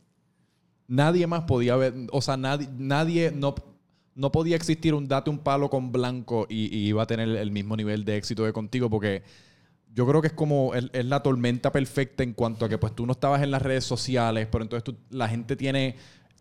[0.87, 3.57] nadie más podía ver, o sea, nadie, nadie no
[4.17, 7.77] no podía existir un date un palo con blanco y, iba a tener el mismo
[7.77, 9.23] nivel de éxito de contigo porque
[9.95, 13.07] yo creo que es como es, la tormenta perfecta en cuanto a que pues tú
[13.07, 15.97] no estabas en las redes sociales, pero entonces la gente tiene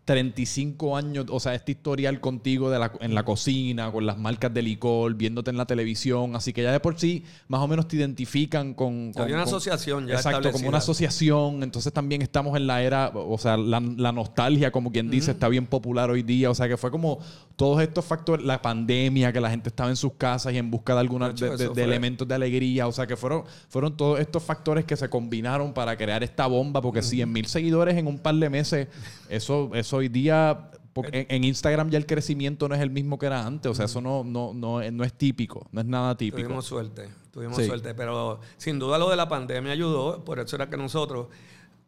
[0.06, 4.54] 35 años, o sea, este historial contigo de la, en la cocina, con las marcas
[4.54, 7.88] de licor, viéndote en la televisión, así que ya de por sí más o menos
[7.88, 9.10] te identifican con...
[9.16, 13.36] Había una asociación ya Exacto, como una asociación, entonces también estamos en la era, o
[13.36, 16.92] sea, la, nostalgia, como quien dice, está bien popular hoy día, o sea, que fue
[16.92, 17.18] como
[17.56, 20.94] todos estos factores, la pandemia, que la gente estaba en sus casas y en busca
[20.94, 24.96] de algunos de, elementos de alegría, o sea, que fueron, fueron todos estos factores que
[24.96, 28.86] se combinaron para crear esta bomba, porque 100 mil seguidores en un par de meses,
[29.28, 29.68] eso...
[29.74, 30.70] eso hoy día,
[31.12, 33.70] en, Instagram ya el crecimiento no es el mismo que era antes.
[33.70, 36.42] O sea, eso no, no, no, no es típico, no es nada típico.
[36.42, 37.94] Tuvimos suerte, tuvimos suerte.
[37.94, 41.28] Pero sin duda lo de la pandemia ayudó, por eso era que nosotros...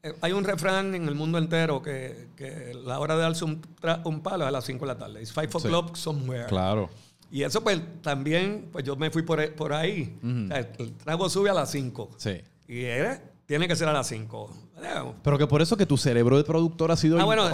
[0.02, 3.60] Eh, hay un refrán en el mundo entero que, que la hora de darse un,
[4.22, 5.20] palo es a las 5 de la tarde.
[5.20, 6.46] It's 5 o'clock somewhere.
[6.46, 6.88] Claro.
[7.30, 10.16] Y eso pues también, pues yo me fui por, por ahí.
[10.22, 12.10] el trago sube a las 5.
[12.16, 12.40] Sí.
[12.68, 14.50] Y era tiene que ser a las 5.
[15.24, 17.44] Pero que por eso que tu cerebro de productor ha sido, Ah, bueno,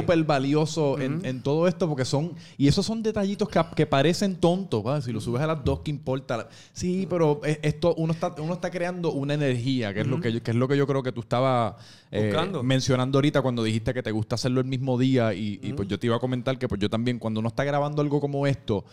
[0.00, 2.32] súper valioso en, en todo esto, porque son.
[2.56, 4.84] Y esos son detallitos que, que parecen tontos.
[4.84, 5.02] ¿va?
[5.02, 6.48] Si lo subes a las dos, ¿qué importa?
[6.72, 10.32] Sí, pero es- esto, uno está, uno está creando una energía, que es, lo que,
[10.32, 11.74] yo- que es lo que yo creo que tú estabas
[12.10, 12.30] eh,
[12.62, 15.34] mencionando ahorita cuando dijiste que te gusta hacerlo el mismo día.
[15.34, 17.62] Y, y, pues yo te iba a comentar que pues yo también, cuando uno está
[17.62, 18.86] grabando algo como esto.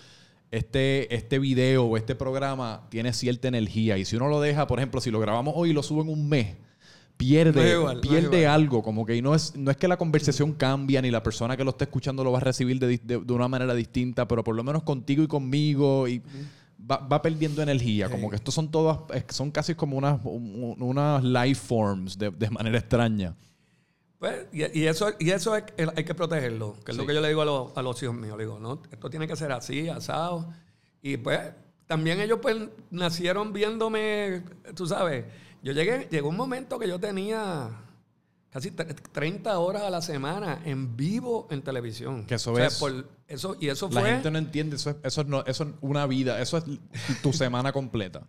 [0.51, 3.97] Este, este video o este programa tiene cierta energía.
[3.97, 6.09] Y si uno lo deja, por ejemplo, si lo grabamos hoy y lo subo en
[6.09, 6.57] un mes,
[7.15, 8.53] pierde, No igual, no pierde igual.
[8.53, 8.83] algo.
[8.83, 11.69] Como que no es, no es que la conversación cambia, ni la persona que lo
[11.69, 14.63] está escuchando lo va a recibir de, de- de una manera distinta, pero por lo
[14.63, 16.07] menos contigo y conmigo.
[16.09, 16.21] Y
[16.79, 18.09] va, va perdiendo energía.
[18.09, 22.29] Como que estos son todas, que son casi como unas, un- unas life forms de,
[22.29, 23.35] de manera extraña.
[24.21, 25.63] Pues, y, y eso, y eso es-
[25.95, 27.01] hay que protegerlo, que es Sí.
[27.01, 28.37] lo que yo le digo a los, a los hijos míos.
[28.37, 30.47] Le digo, no, esto tiene que ser así, asado.
[31.01, 31.39] Y pues
[31.87, 32.55] también ellos pues
[32.91, 34.43] nacieron viéndome,
[34.75, 35.25] tú sabes,
[35.63, 37.71] yo llegué, llegó un momento que yo tenía
[38.51, 42.27] casi tre- 30 horas a la semana en vivo en televisión.
[42.27, 44.91] Que eso O sea, es- por eso, y eso La fue gente no entiende, eso
[44.91, 46.65] es, eso, es no- eso es una vida, eso es
[47.23, 48.21] tu semana completa.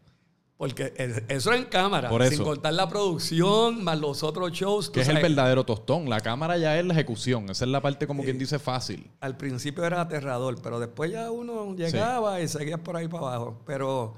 [0.62, 2.44] Porque es- eso en cámara, Por sin eso.
[2.44, 4.90] cortar la producción, más los otros shows.
[4.90, 6.08] Que es el verdadero tostón.
[6.08, 7.50] La cámara ya es la ejecución.
[7.50, 9.10] Esa es la parte, como quien dice, fácil.
[9.18, 13.60] al principio era aterrador, pero después ya uno llegaba y seguía por ahí para abajo.
[13.66, 14.14] Pero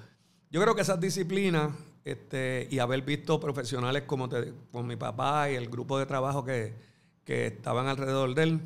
[0.51, 1.71] yo creo que esas disciplinas
[2.05, 6.45] este, y haber visto profesionales como, te- como mi papá y el grupo de trabajo
[6.45, 6.75] que,
[7.25, 8.61] que estaban alrededor de él,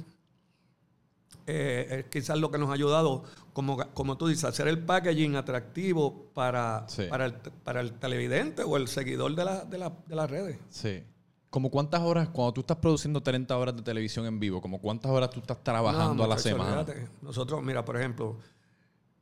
[1.50, 5.34] eh, es quizás lo que nos ha ayudado, como, como tú dices, hacer el packaging
[5.36, 7.04] atractivo para, Sí.
[7.08, 10.58] para, el, para el televidente o el seguidor de, la- de, la- de las redes.
[10.68, 11.02] Sí.
[11.50, 15.10] ¿Como cuántas horas, cuando tú estás produciendo 30 horas de televisión en vivo, como cuántas
[15.10, 16.84] horas tú estás trabajando No, a la muchacho, semana?
[17.22, 18.36] Nosotros, mira, por ejemplo,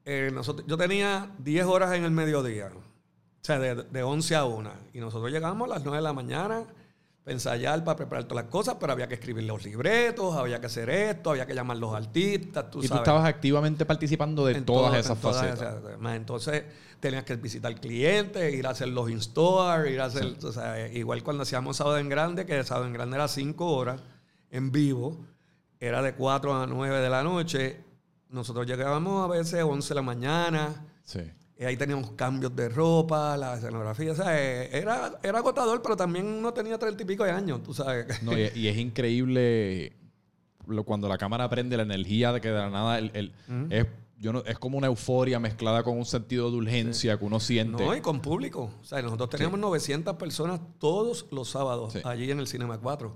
[0.04, 2.80] eh, nosotros, yo tenía 10 horas en el mediodía, o
[3.42, 4.70] sea, de, de 11 a 1.
[4.92, 6.64] Y nosotros llegamos a las 9 de la mañana
[7.26, 10.66] para ensayar, para preparar todas las cosas, pero había que escribir los libretos, había que
[10.66, 13.00] hacer esto, había que llamar a los artistas, tú y tú sabes.
[13.00, 15.74] estabas activamente participando de En todas esas en todas facetas.
[15.84, 16.62] esas- más entonces
[17.00, 21.24] tenías que visitar clientes, ir a hacer los in-store, ir a hacer, o sea, igual
[21.24, 24.00] cuando hacíamos Sábado en Grande, que Sábado en Grande era 5 horas
[24.52, 25.18] en vivo,
[25.80, 27.80] era de 4 a 9 de la noche,
[28.30, 31.22] nosotros llegábamos a veces 11 de la mañana, Sí.
[31.58, 35.96] Y ahí teníamos cambios de ropa, la escenografía, o sea, eh, era, era agotador, pero
[35.96, 38.22] también uno tenía treinta y pico de años, tú sabes.
[38.22, 39.92] No, y, y es increíble
[40.66, 43.32] lo- cuando la cámara prende la energía de que de la nada el, el-
[43.70, 43.86] es,
[44.18, 47.84] yo no, es como una euforia mezclada con un sentido de urgencia que uno siente.
[47.84, 48.70] No, y con público.
[48.80, 52.00] O sea, nosotros teníamos 900 personas todos los sábados Sí.
[52.04, 53.14] allí en el Cinema 4.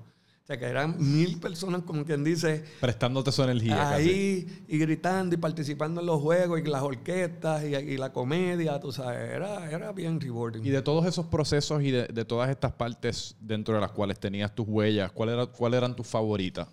[0.50, 3.76] Sea, que eran mil personas, como quien dice, Prestándote su energía.
[3.76, 4.08] casi.
[4.08, 8.80] ahí y gritando y participando en los juegos y las orquestas y, y la comedia,
[8.80, 9.30] tú sabes.
[9.30, 10.66] Era, era bien rewarding.
[10.66, 14.18] Y de todos esos procesos y de, de todas estas partes dentro de las cuales
[14.18, 16.66] tenías tus huellas, ¿cuál era, ¿cuáles eran tus favoritas?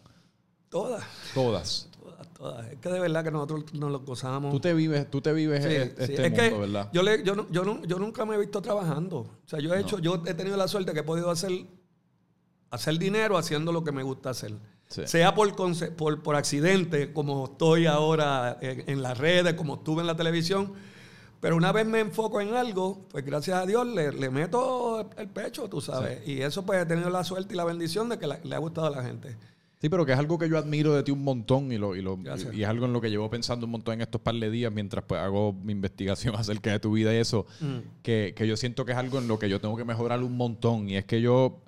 [0.69, 1.03] Todas,
[1.35, 1.87] Todas.
[2.01, 2.67] todas, todas.
[2.71, 4.51] Es que de verdad que nosotros nos lo gozábamos.
[4.51, 6.13] Tú te vives, tú te vives Sí, e- sí.
[6.13, 6.89] este Es mundo, que ¿verdad?
[6.93, 9.17] Yo, le- yo, no- yo, no- yo nunca me he visto trabajando.
[9.19, 11.51] O sea, yo he hecho, yo he tenido la suerte que he podido hacer,
[12.71, 14.53] hacer dinero haciendo lo que me gusta hacer.
[14.87, 15.01] Sí.
[15.05, 15.53] Sea por,
[15.97, 20.73] por, por accidente, como estoy ahora en, en las redes, como estuve en la televisión.
[21.39, 25.27] Pero una vez me enfoco en algo, pues gracias a Dios le, le meto el
[25.27, 26.27] pecho, tú sabes.
[26.27, 28.57] Y eso pues he tenido la suerte y la bendición de que la- le ha
[28.59, 29.35] gustado a la gente.
[29.79, 32.01] Sí, pero que es algo que yo admiro de ti un montón y, lo, y,
[32.01, 32.17] lo-
[32.51, 34.73] y es algo en lo que llevo pensando un montón en estos par de días
[34.73, 37.45] mientras pues hago mi investigación acerca de tu vida y eso,
[38.01, 40.35] que, que yo siento que es algo en lo que yo tengo que mejorar un
[40.35, 41.59] montón y es que yo,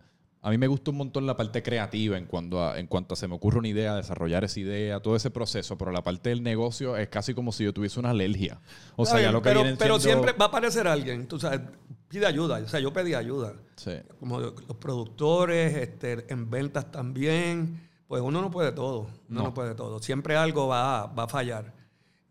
[0.41, 3.17] a mí me gusta un montón la parte creativa en cuanto a, en cuanto a
[3.17, 6.41] se me ocurre una idea, desarrollar esa idea, todo ese proceso, pero la parte del
[6.43, 8.59] negocio es casi como si yo tuviese una alergia.
[8.95, 11.27] O sea, Está ya lo que pero, vienen pero siendo- siempre va a aparecer alguien,
[11.27, 11.61] tú sabes,
[12.07, 12.59] pide ayuda.
[12.63, 13.53] O sea, yo pedí ayuda.
[13.75, 13.91] Sí.
[14.19, 19.53] como los productores, este, en ventas también, pues uno no puede todo, uno no, No.
[19.53, 21.73] puede todo, siempre algo va, a- va a fallar.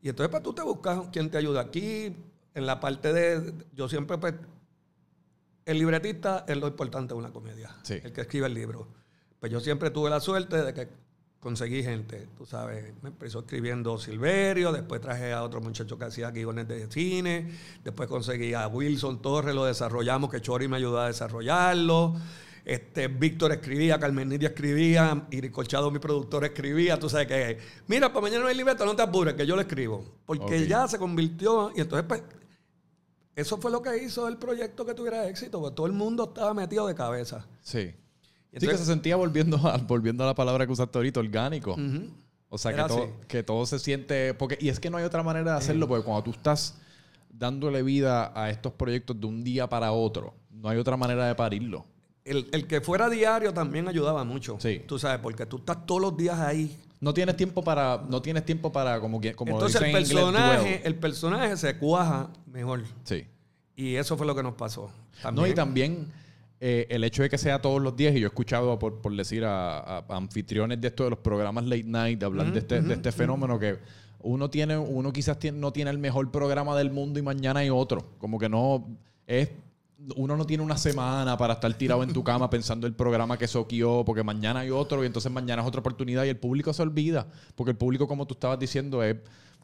[0.02, 2.14] Y entonces pues tú te buscas quien te ayuda aquí,
[2.54, 4.34] en la parte de, yo siempre pues,
[5.68, 7.94] el libretista es lo importante de una comedia, Sí.
[8.02, 8.88] el que escribe el libro.
[9.38, 10.88] Pues yo siempre tuve la suerte de que
[11.40, 16.30] conseguí gente, tú sabes, me empezó escribiendo Silverio, después traje a otro muchacho que hacía
[16.32, 17.48] guiones de cine,
[17.84, 22.16] después conseguí a Wilson Torres, lo desarrollamos, que Chori me ayudó a desarrollarlo.
[22.64, 26.98] Este, Víctor escribía, Carmen Nidia escribía, Iri Colchado, mi productor, escribía.
[26.98, 29.62] Tú sabes que, mira, para mañana no hay libreto, no te apures, que yo lo
[29.62, 30.04] escribo.
[30.26, 32.22] Porque ya se convirtió, y entonces, pues,
[33.38, 36.52] eso fue lo que hizo el proyecto que tuviera éxito, porque todo el mundo estaba
[36.54, 37.46] metido de cabeza.
[37.62, 37.94] Sí.
[38.56, 41.76] Sí, que se sentía volviendo a, volviendo a la palabra que usaste ahorita, orgánico.
[42.48, 44.34] O sea, que todo, que todo se siente...
[44.34, 46.78] Porque, y es que no hay otra manera de hacerlo, porque cuando tú estás
[47.30, 50.34] dándole vida a estos proyectos de un día para otro.
[50.50, 51.86] No hay otra manera de parirlo.
[52.24, 54.56] El, el que fuera diario también ayudaba mucho.
[54.58, 54.82] Sí.
[54.84, 56.76] Tú sabes, porque tú estás todos los días ahí.
[57.00, 60.08] No tienes tiempo para, no tienes tiempo para como que como Entonces el en inglés,
[60.08, 60.80] personaje, dwell.
[60.84, 62.82] el personaje se cuaja mejor.
[63.04, 63.26] Sí.
[63.76, 64.90] Y eso fue lo que nos pasó.
[65.32, 66.08] No, y también
[66.60, 69.14] eh, el hecho de que sea todos los días, y yo he escuchado, por, por
[69.14, 72.80] decir, a, a- a anfitriones de esto de los programas late night, hablar de este,
[72.82, 73.78] de este fenómeno que
[74.20, 77.70] uno tiene, uno quizás tiene- no tiene el mejor programa del mundo y mañana hay
[77.70, 78.14] otro.
[78.18, 78.88] Como que no
[79.28, 79.50] es.
[80.16, 83.48] Uno no tiene una semana para estar tirado en tu cama pensando el programa que
[83.48, 86.82] soqueó, porque mañana hay otro y entonces mañana es otra oportunidad y el público se
[86.82, 87.26] olvida.
[87.56, 89.16] Porque el público, como tú estabas diciendo, es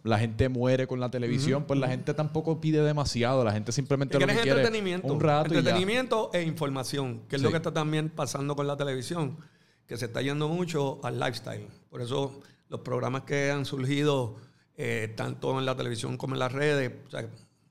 [0.04, 4.14] la gente muere con la televisión, pues la gente tampoco pide demasiado, la gente simplemente
[4.14, 5.12] lo que ¿Quieres quiere es entretenimiento?
[5.12, 5.58] un rato y ya.
[5.60, 9.38] entretenimiento e información, que es lo que está también pasando con la televisión,
[9.86, 11.68] que se está yendo mucho al lifestyle.
[11.88, 14.36] Por eso los programas que han surgido
[14.76, 17.26] eh, tanto en la televisión como en las redes, o sea,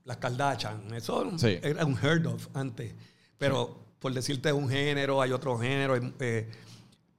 [0.06, 1.58] las Kardashian, eso Sí.
[1.62, 2.94] era un heard of antes.
[3.38, 6.50] Pero por decirte un género, hay otro género, eh,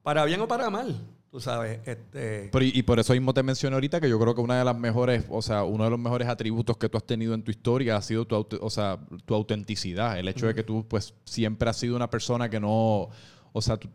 [0.03, 0.95] para bien o para mal,
[1.31, 1.81] tú sabes.
[1.87, 4.59] Este, Pero y, y por eso mismo te mencioné ahorita que yo creo que una
[4.59, 7.43] de las mejores, o sea, uno de los mejores atributos que tú has tenido en
[7.43, 10.19] tu historia ha sido tu, o sea, tu autenticidad.
[10.19, 13.09] El hecho de que tú, pues, siempre has sido una persona que no,
[13.53, 13.89] o sea, tú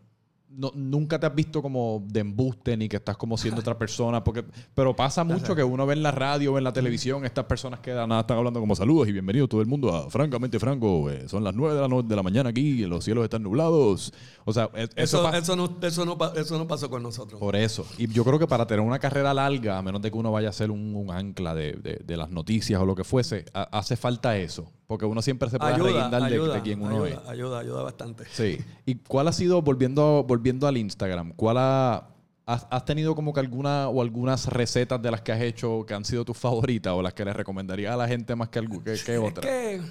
[0.50, 4.22] no- nunca te has visto como de embuste ni que estás como siendo otra persona.
[4.24, 4.44] Porque,
[4.74, 7.80] pero pasa mucho que uno ve en la radio o en la televisión estas personas
[7.80, 11.08] que la nada están hablando como saludos y bienvenido todo el mundo a Francamente Franco.
[11.10, 14.12] eh, son las 9 de la, no- de la mañana aquí los cielos están nublados.
[14.44, 15.38] O sea, es- eso, eso, pasa.
[15.38, 17.38] eso, no, eso, no, eso no pasó con nosotros.
[17.40, 17.86] Por eso.
[17.98, 20.48] Y yo creo que para tener una carrera larga, a menos de que uno vaya
[20.48, 23.68] a ser un, un ancla de, de- de las noticias o lo que fuese, ha-
[23.78, 24.70] hace falta eso.
[24.90, 27.28] Porque uno siempre se puede ayuda, reguindar de, ayuda, de quién uno ayuda, es.
[27.28, 28.24] ayuda, ayuda bastante.
[28.32, 28.58] Sí.
[28.84, 32.08] ¿Y cuál ha sido, volviendo, volviendo al Instagram, cuál ha,
[32.44, 35.94] has, has tenido como que alguna o algunas recetas de las que has hecho que
[35.94, 38.96] han sido tus favoritas o las que le recomendarías a la gente más que, que,
[39.06, 39.48] que otra?
[39.48, 39.86] Es que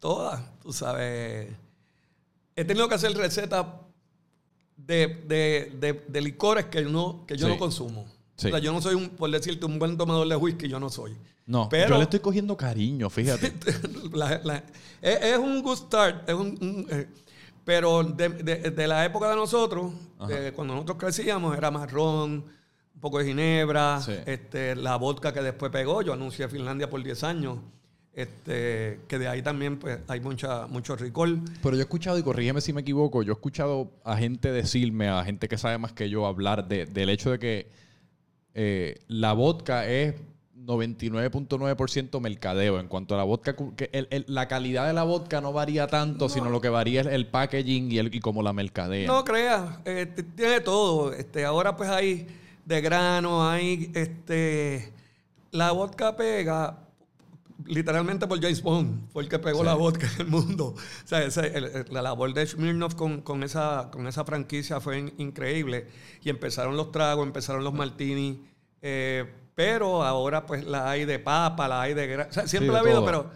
[0.00, 1.52] todas, tú sabes.
[2.56, 3.64] He tenido que hacer recetas
[4.76, 7.52] de, de- de- de licores que, no, que yo Sí.
[7.52, 8.06] no consumo.
[8.36, 8.48] Sí.
[8.48, 10.90] O sea, yo no soy un, por decirte, un buen tomador de whisky, yo no
[10.90, 11.16] soy.
[11.46, 13.52] No, Pero- yo le estoy cogiendo cariño, fíjate.
[14.12, 14.62] La- la-
[15.00, 17.06] es, es un good start, es un- un, eh,
[17.64, 19.92] pero de, de- de la época de nosotros,
[20.28, 22.44] de cuando nosotros crecíamos, era más ron,
[22.94, 24.12] un poco de ginebra, Sí.
[24.26, 26.02] este, la vodka que después pegó.
[26.02, 27.58] Yo anuncié Finlandia por 10 años,
[28.14, 31.40] este, que de ahí también pues, hay mucha, mucho ricol.
[31.62, 35.08] Pero yo he escuchado, y corrígeme si me equivoco, yo he escuchado a gente decirme,
[35.08, 37.85] a gente que sabe más que yo, hablar de- del hecho de que
[38.56, 40.14] eh, la vodka es
[40.56, 42.80] 99.9% mercadeo.
[42.80, 45.52] En cuanto a la vodka, cu- que el- el- la calidad de la vodka no
[45.52, 49.06] varía tanto, sino lo que varía es el packaging y, el, y como la mercadea.
[49.06, 51.12] No creas, eh, t- tiene todo.
[51.12, 52.26] Este, ahora pues hay
[52.64, 54.92] de grano, hay este
[55.52, 56.78] la vodka pega
[57.66, 59.64] literalmente por James Bond, fue el que pegó Sí.
[59.66, 60.74] la vodka en el mundo.
[61.04, 64.80] O sea, ese- el- el- la labor de Smirnoff con, con esa, con esa franquicia
[64.80, 65.86] fue in- increíble.
[66.22, 68.38] Y empezaron los tragos, empezaron los martinis.
[68.82, 72.72] eh, pero ahora pues la hay de papa, la hay de o sea, siempre Sí,
[72.72, 73.06] la ha habido, todo.
[73.06, 73.30] pero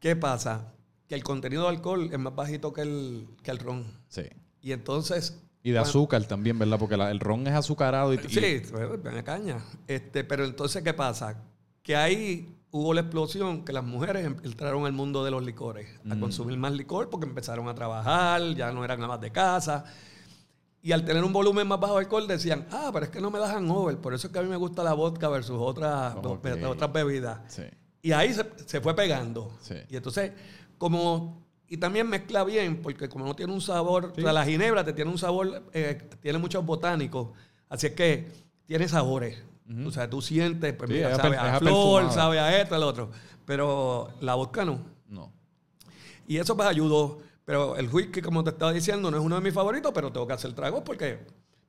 [0.00, 0.72] ¿qué pasa?
[1.06, 3.84] Que el contenido de alcohol es más bajito que el, que el ron.
[4.08, 4.22] Sí.
[4.62, 5.38] Y entonces.
[5.62, 6.78] Y de azúcar también, ¿verdad?
[6.78, 8.62] Porque la- el ron es azucarado y, y- Sí,
[9.02, 9.58] ven caña.
[9.86, 11.36] Este, pero entonces, ¿qué pasa?
[11.82, 16.14] Que ahí hubo la explosión que las mujeres entraron al mundo de los licores, a
[16.14, 16.20] Mm.
[16.20, 19.84] consumir más licor porque empezaron a trabajar, ya no eran amas de casa.
[20.80, 23.30] Y al tener un volumen más bajo de alcohol decían, ah, pero es que no
[23.30, 26.14] me das hangover, por eso es que a mí me gusta la vodka versus otras,
[26.16, 27.40] otras bebidas.
[27.48, 27.62] Sí.
[28.02, 29.50] Y ahí se, se fue pegando.
[29.60, 29.74] Sí.
[29.88, 30.32] Y entonces,
[30.78, 31.42] como.
[31.70, 34.12] Y también mezcla bien, porque como no tiene un sabor.
[34.14, 34.20] Sí.
[34.20, 35.64] O sea, la ginebra te tiene un sabor.
[35.74, 37.30] eh, tiene muchos botánicos.
[37.68, 38.30] Así es que
[38.64, 39.42] tiene sabores.
[39.86, 43.10] O sea, tú sientes, pues Sí, mira, sabe a flor, sabe a esto, al otro.
[43.44, 44.80] Pero la vodka no.
[45.08, 45.32] No.
[46.26, 47.18] Y eso pues ayudó.
[47.44, 50.26] Pero el whisky, como te estaba diciendo, no es uno de mis favoritos, pero tengo
[50.26, 51.18] que hacer tragos porque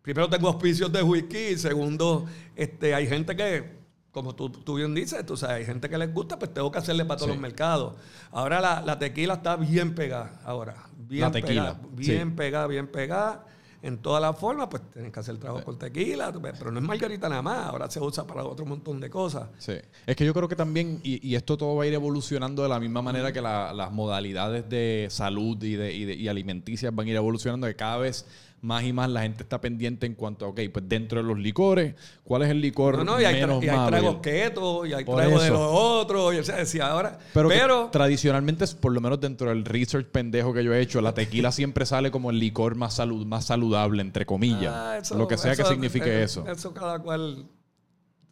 [0.01, 2.25] primero tengo auspicios de whisky y segundo,
[2.55, 3.77] este, hay gente que,
[4.11, 6.79] como tú, tú bien dices, tú sabes, hay gente que les gusta, pues tengo que
[6.79, 7.33] hacerle para todos Sí.
[7.35, 7.93] los mercados.
[8.31, 10.75] Ahora la, la tequila está bien pegada, ahora.
[10.97, 12.35] Bien La tequila, Pegada, bien sí.
[12.35, 13.45] pegada, bien pegada.
[13.81, 17.29] En todas las formas, pues tienes que hacer tragos con tequila, pero no es margarita
[17.29, 19.47] nada más, ahora se usa para otro montón de cosas.
[19.57, 19.73] Sí.
[20.05, 22.67] Es que yo creo que también, y, y esto todo va a ir evolucionando de
[22.69, 26.93] la misma manera que la- las modalidades de salud y, de, y, de- y alimenticias
[26.93, 28.25] van a ir evolucionando, que cada vez
[28.61, 31.37] más y más la gente está pendiente en cuanto a, ok, pues dentro de los
[31.37, 34.21] licores, ¿cuál es el licor No, no, y hay, menos y hay tragos Mabel?
[34.21, 37.17] keto, y hay tragos de los otros, y o sea, si ahora...
[37.33, 41.13] Pero, pero tradicionalmente, por lo menos dentro del research pendejo que yo he hecho, la
[41.13, 44.73] tequila siempre sale como el licor más, salud, más saludable, entre comillas.
[44.75, 46.45] Ah, eso- lo que sea que signifique eso.
[46.47, 47.45] Eso cada cual,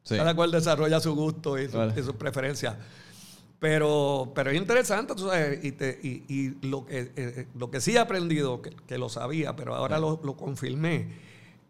[0.03, 0.15] Sí.
[0.17, 1.93] cada cual desarrolla su gusto y, su- Vale.
[1.97, 2.75] y sus preferencias.
[3.59, 7.71] Pero, pero es interesante, tú sabes, y, te- y- y lo, que, eh, eh, lo
[7.71, 11.07] que sí he aprendido, que, que lo sabía, pero ahora lo, lo confirmé,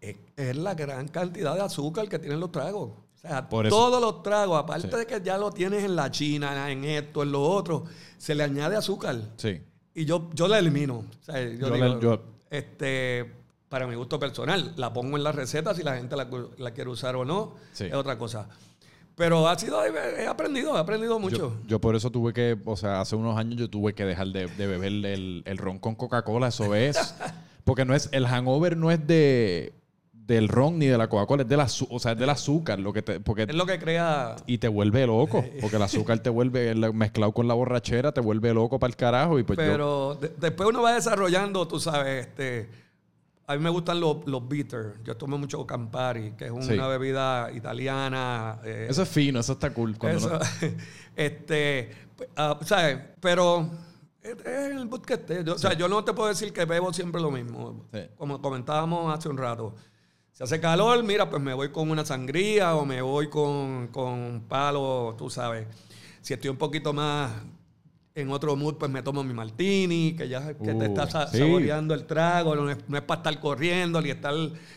[0.02, 2.90] es, es la gran cantidad de azúcar que tienen los tragos.
[3.16, 4.98] O sea, Por todos los tragos, aparte Sí.
[4.98, 7.86] de que ya lo tienes en la China, en esto, en lo otro,
[8.18, 9.16] se le añade azúcar.
[9.38, 9.62] Sí.
[9.96, 10.98] Y yo, yo la elimino.
[10.98, 12.22] O sea, yo Yo digo, la- yo-
[12.52, 13.32] este,
[13.70, 16.28] para mi gusto personal, la pongo en la receta si la gente la,
[16.58, 17.86] la quiere usar o no, Sí.
[17.86, 18.50] es otra cosa.
[19.18, 21.38] Pero ha sido, he aprendido, he aprendido mucho.
[21.38, 24.28] Yo, yo por eso tuve que, o sea, hace unos años yo tuve que dejar
[24.28, 27.16] de, de beber el, el ron con Coca-Cola, eso es.
[27.64, 29.74] Porque no es, el hangover no es de
[30.14, 32.92] del ron ni de la Coca-Cola, es del azúcar, o sea, es del azúcar, lo
[32.92, 34.36] que te, porque es lo que crea...
[34.46, 38.20] y te vuelve loco, porque el azúcar te vuelve, el- mezclado con la borrachera, te
[38.20, 41.80] vuelve loco para el carajo y pues yo, Pero de- después uno va desarrollando, tú
[41.80, 42.70] sabes, este...
[43.50, 45.02] A mí me gustan los, los bitters.
[45.06, 46.78] Yo tomo mucho Campari, que es una Sí.
[46.78, 48.60] bebida italiana.
[48.66, 49.98] eh, eso es fino, eso está cool.
[49.98, 50.40] Cuando Eso, uno-
[51.16, 51.92] este,
[52.36, 53.00] ah, ¿sabes?
[53.22, 53.70] Pero
[54.22, 55.44] es, es el mood que esté.
[55.46, 57.86] Yo- O sea, yo no te puedo decir que bebo siempre lo mismo.
[57.94, 58.02] Sí.
[58.18, 59.74] Como comentábamos hace un rato.
[60.34, 64.44] Si hace calor, mira, pues me voy con una sangría o me voy con, con
[64.48, 65.66] palo, tú sabes.
[66.22, 67.32] Si estoy un poquito más
[68.20, 71.28] en otro mood, pues me tomo mi martini, que ya que Uh, te estás sa-
[71.28, 71.38] sí.
[71.38, 74.34] saboreando el trago, no es, no es para estar corriendo, ni estar,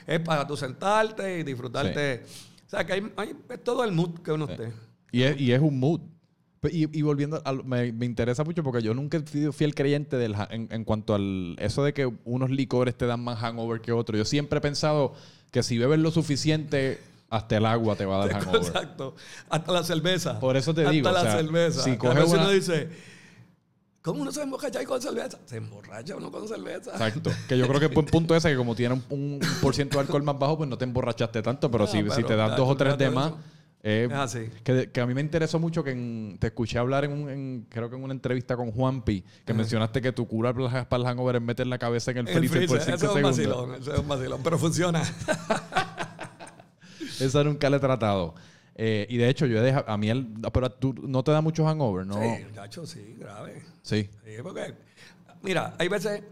[0.07, 2.23] es para tú sentarte y disfrutarte.
[2.67, 4.73] O sea, que hay, hay- es todo el mood que uno esté.
[5.11, 6.01] Y es, y es un mood.
[6.61, 9.75] Pe- Y, y volviendo, al- me, me interesa mucho porque yo nunca he sido fiel
[9.75, 13.81] creyente del, en, en cuanto al eso de que unos licores te dan más hangover
[13.81, 14.19] que otros.
[14.19, 15.15] Yo siempre he pensado
[15.51, 18.61] que si bebes lo suficiente, hasta el agua te va a dar hangover.
[18.61, 19.15] Exacto.
[19.49, 20.39] Hasta la cerveza.
[20.39, 21.83] Por eso te Hasta digo, la o sea, cerveza.
[21.83, 22.89] si coges una- uno dice,
[24.03, 25.39] ¿cómo uno se emborracha ahí con cerveza?
[25.47, 26.93] Se emborracha uno con cerveza.
[26.93, 27.31] Exacto.
[27.49, 29.99] Que yo creo que el buen punto ese que como tiene un, un por ciento
[29.99, 31.71] de alcohol más bajo, pues no te emborrachaste tanto.
[31.71, 33.33] Pero, Ah, si, te das dos o tres de más...
[33.83, 34.51] eh, Es así.
[34.63, 37.67] que, que a mí me interesó mucho que en- te escuché hablar en, un, en-
[37.71, 41.37] creo que en una entrevista con Juanpi, que mencionaste que tu cura para el- hangover
[41.37, 43.37] es meter la cabeza en el El freezer por freezer, 5 es un segundos.
[43.67, 45.03] vacilón, eso es un vacilón, pero funciona.
[47.21, 48.35] Eso nunca le he tratado.
[48.75, 49.89] Eh, y de hecho, yo he dejado.
[49.91, 52.15] A mí, el, pero tú no te da mucho hangover, ¿no?
[52.15, 53.63] Sí, muchacho, sí, grave.
[53.83, 54.09] Sí.
[54.25, 54.75] Sí, porque,
[55.43, 56.23] mira, hay veces,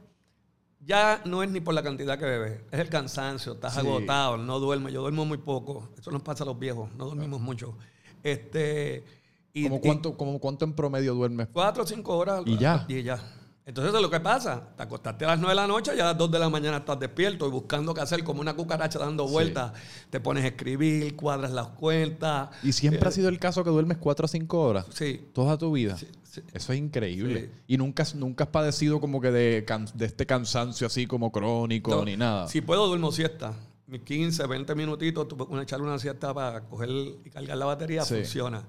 [0.80, 3.80] ya no es ni por la cantidad que bebes, es el cansancio, estás Sí.
[3.80, 4.92] agotado, no duermes.
[4.94, 7.76] Yo duermo muy poco, eso nos pasa a los viejos, no dormimos mucho.
[8.22, 9.04] Este,
[9.52, 11.48] y, ¿Cómo y cuánto, como cuánto en promedio duermes?
[11.52, 12.42] cuatro o cinco horas.
[12.46, 12.84] Y ya.
[12.88, 13.20] Y ya.
[13.68, 14.66] Entonces, eso es lo que pasa.
[14.76, 16.78] Te acostaste a las nueve de la noche, ya a las dos de la mañana
[16.78, 19.32] estás despierto y buscando qué hacer como una cucaracha dando Sí.
[19.34, 19.72] vueltas.
[20.08, 22.48] Te pones a escribir, cuadras las cuentas.
[22.62, 24.86] Y siempre Eh, ha sido el caso que duermes 4 o 5 horas.
[24.90, 25.28] Sí.
[25.34, 25.98] Toda tu vida.
[25.98, 26.08] sí.
[26.54, 27.50] Eso es increíble.
[27.66, 31.30] Y nunca, has- nunca has padecido como que de, can- de este cansancio así como
[31.32, 32.46] crónico No, ni nada.
[32.48, 33.52] Si puedo, duermo siesta.
[33.86, 36.88] Mis 15, 20 minutitos, tú puedes echarle una siesta para coger
[37.24, 38.62] y cargar la batería, funciona.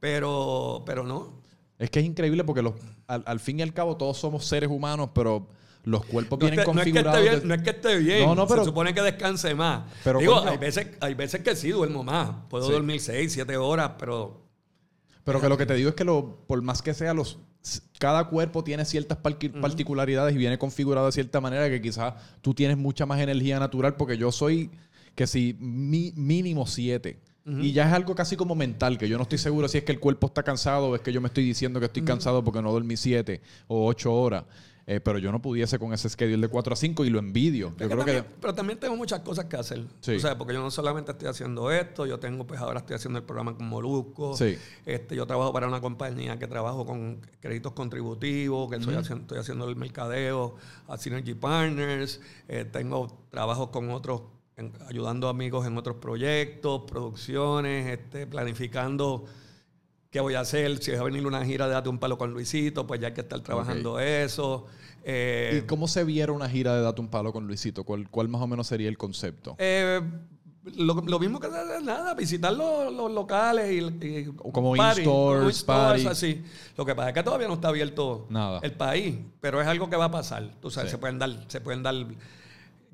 [0.00, 1.41] Pero, pero no.
[1.78, 2.74] Es que es increíble porque los,
[3.06, 5.48] al, al fin y al cabo todos somos seres humanos, pero
[5.84, 7.18] los cuerpos No es, vienen que, no es que configurados.
[7.20, 8.26] esté bien, de- no es que esté bien.
[8.26, 9.82] No, no, pero- Se supone que descanse más.
[10.04, 10.50] Pero, Digo, coño.
[10.50, 12.30] hay veces, hay veces que sí duermo más.
[12.48, 12.72] Puedo Sí.
[12.72, 14.42] dormir 6, 7 horas, pero
[15.24, 17.38] Pero que lo que te digo es que lo, por más que sea, los,
[17.98, 22.76] cada cuerpo tiene ciertas particularidades y viene configurado de cierta manera que quizás tú tienes
[22.76, 24.70] mucha más energía natural porque yo soy
[25.14, 26.66] que si mi- mínimo
[27.44, 29.92] Y ya es algo casi como mental, que yo no estoy seguro si es que
[29.92, 32.62] el cuerpo está cansado o es que yo me estoy diciendo que estoy cansado porque
[32.62, 34.44] no dormí siete o ocho horas.
[34.84, 37.68] Eh, pero yo no pudiese con ese schedule de 4 a 5 y lo envidio.
[37.68, 38.12] Yo Es que creo que...
[38.14, 39.84] también- pero también tengo muchas cosas que hacer.
[40.00, 40.16] Sí.
[40.16, 43.20] O sea, porque yo no solamente estoy haciendo esto, yo tengo, pues ahora estoy haciendo
[43.20, 44.36] el programa con Molusco.
[44.36, 44.58] Sí.
[44.84, 49.38] Este, yo trabajo para una compañía que trabajo con créditos contributivos, que estoy, haciendo, estoy
[49.38, 50.56] haciendo el mercadeo
[50.88, 52.20] a Synergy Partners.
[52.48, 54.22] Eh, tengo trabajos con otros,
[54.56, 59.24] en- ayudando amigos en otros proyectos, producciones, este, planificando
[60.10, 60.78] qué voy a hacer.
[60.82, 63.14] Si va a venir una gira de Date un Palo con Luisito, pues ya hay
[63.14, 64.66] que estar trabajando eso.
[65.04, 67.84] Eh, ¿Y cómo se viera una gira de Date un Palo con Luisito?
[67.84, 69.56] ¿Cuál, cuál más o menos sería el concepto?
[69.58, 70.00] Eh,
[70.76, 76.06] lo, lo mismo que nada, visitar los, los locales y, y Como in-stores, party.
[76.06, 76.44] así.
[76.76, 78.60] Lo que pasa es que todavía no está abierto Nada.
[78.62, 80.52] el país, pero es algo que va a pasar.
[80.60, 80.96] Tú sabes, Sí.
[80.96, 81.94] se pueden dar, se pueden dar.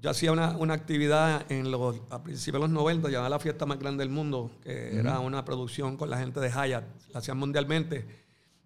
[0.01, 3.66] Yo hacía una, una actividad en los, a principios de los 90, llamada la fiesta
[3.66, 7.36] más grande del mundo, que era una producción con la gente de Hyatt, la hacían
[7.36, 8.07] mundialmente.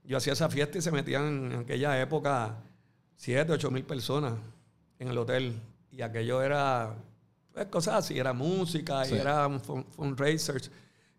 [0.04, 2.56] Yo hacía esa fiesta y se metían en aquella época
[3.16, 4.34] 7, 8 mil personas
[4.98, 5.58] en el hotel.
[5.90, 6.94] Y aquello era
[7.54, 9.14] pues, cosas así, era música Sí.
[9.14, 10.70] y era un fun- fundraisers.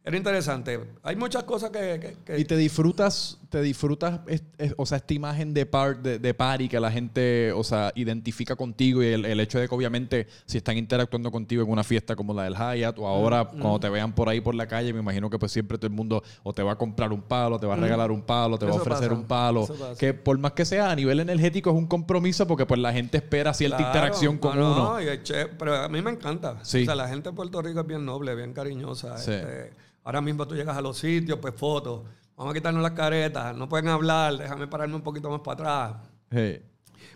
[0.05, 0.79] Era interesante.
[1.01, 1.99] Hay muchas cosas que...
[1.99, 6.01] que- que- Y te disfrutas, te disfrutas, es- es- o sea, esta imagen de, par,
[6.03, 9.69] de, de party que la gente, o sea, identifica contigo y el, el hecho de
[9.69, 13.43] que obviamente si están interactuando contigo en una fiesta como la del Hyatt o ahora
[13.45, 15.87] Mm, cuando te vean por ahí por la calle, me imagino que pues siempre todo
[15.87, 18.57] el mundo o te va a comprar un palo, te va a regalar un palo,
[18.57, 18.81] te va a Mm.
[18.81, 21.75] Eso ofrecer pasa, un palo, eso que por más que sea a nivel energético es
[21.77, 24.99] un compromiso porque pues la gente espera cierta Claro, interacción con no, uno.
[24.99, 26.59] no, che- pero a mí me encanta.
[26.63, 26.81] Sí.
[26.81, 29.17] O sea, la gente de Puerto Rico es bien noble, bien cariñosa.
[29.17, 29.31] Sí.
[29.31, 29.71] este,
[30.03, 32.01] ahora mismo tú llegas a los sitios, pues fotos.
[32.35, 33.55] Vamos a quitarnos las caretas.
[33.55, 36.01] No pueden hablar, déjame pararme un poquito más para atrás.
[36.31, 36.61] Sí.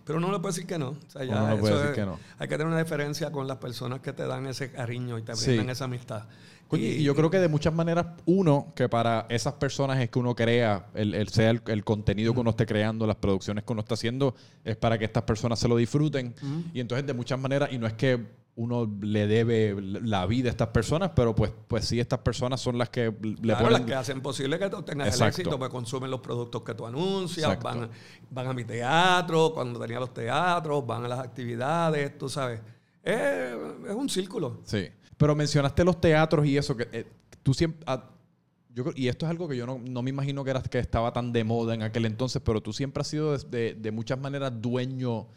[0.04, 0.90] Pero uno no le puede decir que no.
[0.90, 2.20] O sea, ya Uno no puede decir es- que no.
[2.38, 5.36] Hay que tener una diferencia con las personas que te dan ese cariño y te
[5.36, 5.48] Sí.
[5.48, 6.24] brindan esa amistad.
[6.68, 10.20] Coño, y, yo creo que de muchas maneras, uno, que para esas personas es que
[10.20, 13.72] uno crea, el, el sea el, el contenido que uno esté creando, las producciones que
[13.72, 14.36] uno está haciendo,
[14.66, 16.36] es para que estas personas se lo disfruten.
[16.74, 18.26] Y entonces, de muchas maneras, y no es que
[18.58, 22.78] uno le debe la vida a estas personas, pero pues, pues sí, estas personas son
[22.78, 23.72] las que le Claro, ponen...
[23.74, 25.24] las que hacen posible que tú tengas Exacto.
[25.26, 27.90] el éxito, pues consumen los productos que tú anuncias, van,
[28.32, 32.60] van a mi teatro, cuando tenía los teatros, van a las actividades, tú sabes.
[33.04, 33.16] Es,
[33.88, 34.60] es un círculo.
[34.64, 34.88] Sí.
[35.18, 37.06] Pero mencionaste los teatros y eso, que eh,
[37.44, 37.84] tú siempre...
[37.88, 38.10] ah,
[38.74, 40.80] yo creo- y esto es algo que yo no, no me imagino que, era, que
[40.80, 43.92] estaba tan de moda en aquel entonces, pero tú siempre has sido de, de- de
[43.92, 45.28] muchas maneras dueño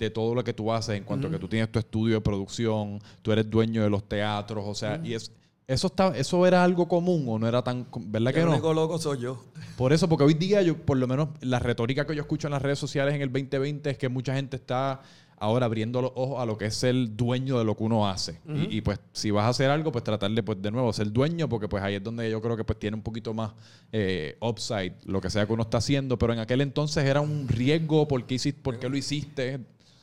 [0.00, 2.20] de todo lo que tú haces en cuanto a que tú tienes tu estudio de
[2.20, 5.30] producción, tú eres dueño de los teatros, o sea, y es,
[5.66, 7.86] eso, está, eso era algo común o no era tan...
[8.06, 8.52] ¿Verdad que el no?
[8.52, 9.44] único loco soy yo.
[9.76, 12.52] Por eso, porque hoy día yo, por lo menos, la retórica que yo escucho en
[12.52, 15.00] las redes sociales en el 2020 es que mucha gente está
[15.40, 18.40] ahora abriendo los ojos a lo que es ser dueño de lo que uno hace.
[18.46, 21.12] y, y, pues, si vas a hacer algo, pues tratar de, pues, de nuevo, ser
[21.12, 23.52] dueño, porque pues ahí es donde yo creo que pues tiene un poquito más
[23.92, 26.18] eh, upside, lo que sea que uno está haciendo.
[26.18, 29.60] Pero en aquel entonces era un riesgo, ¿por qué, hiciste, por qué lo hiciste?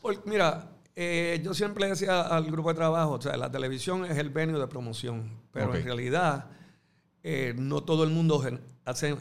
[0.07, 4.17] Porque, mira, eh, yo siempre decía al grupo de trabajo, o sea, la televisión es
[4.17, 6.45] el venio de promoción, pero en realidad
[7.23, 8.41] eh, no todo el mundo
[8.85, 9.17] hace,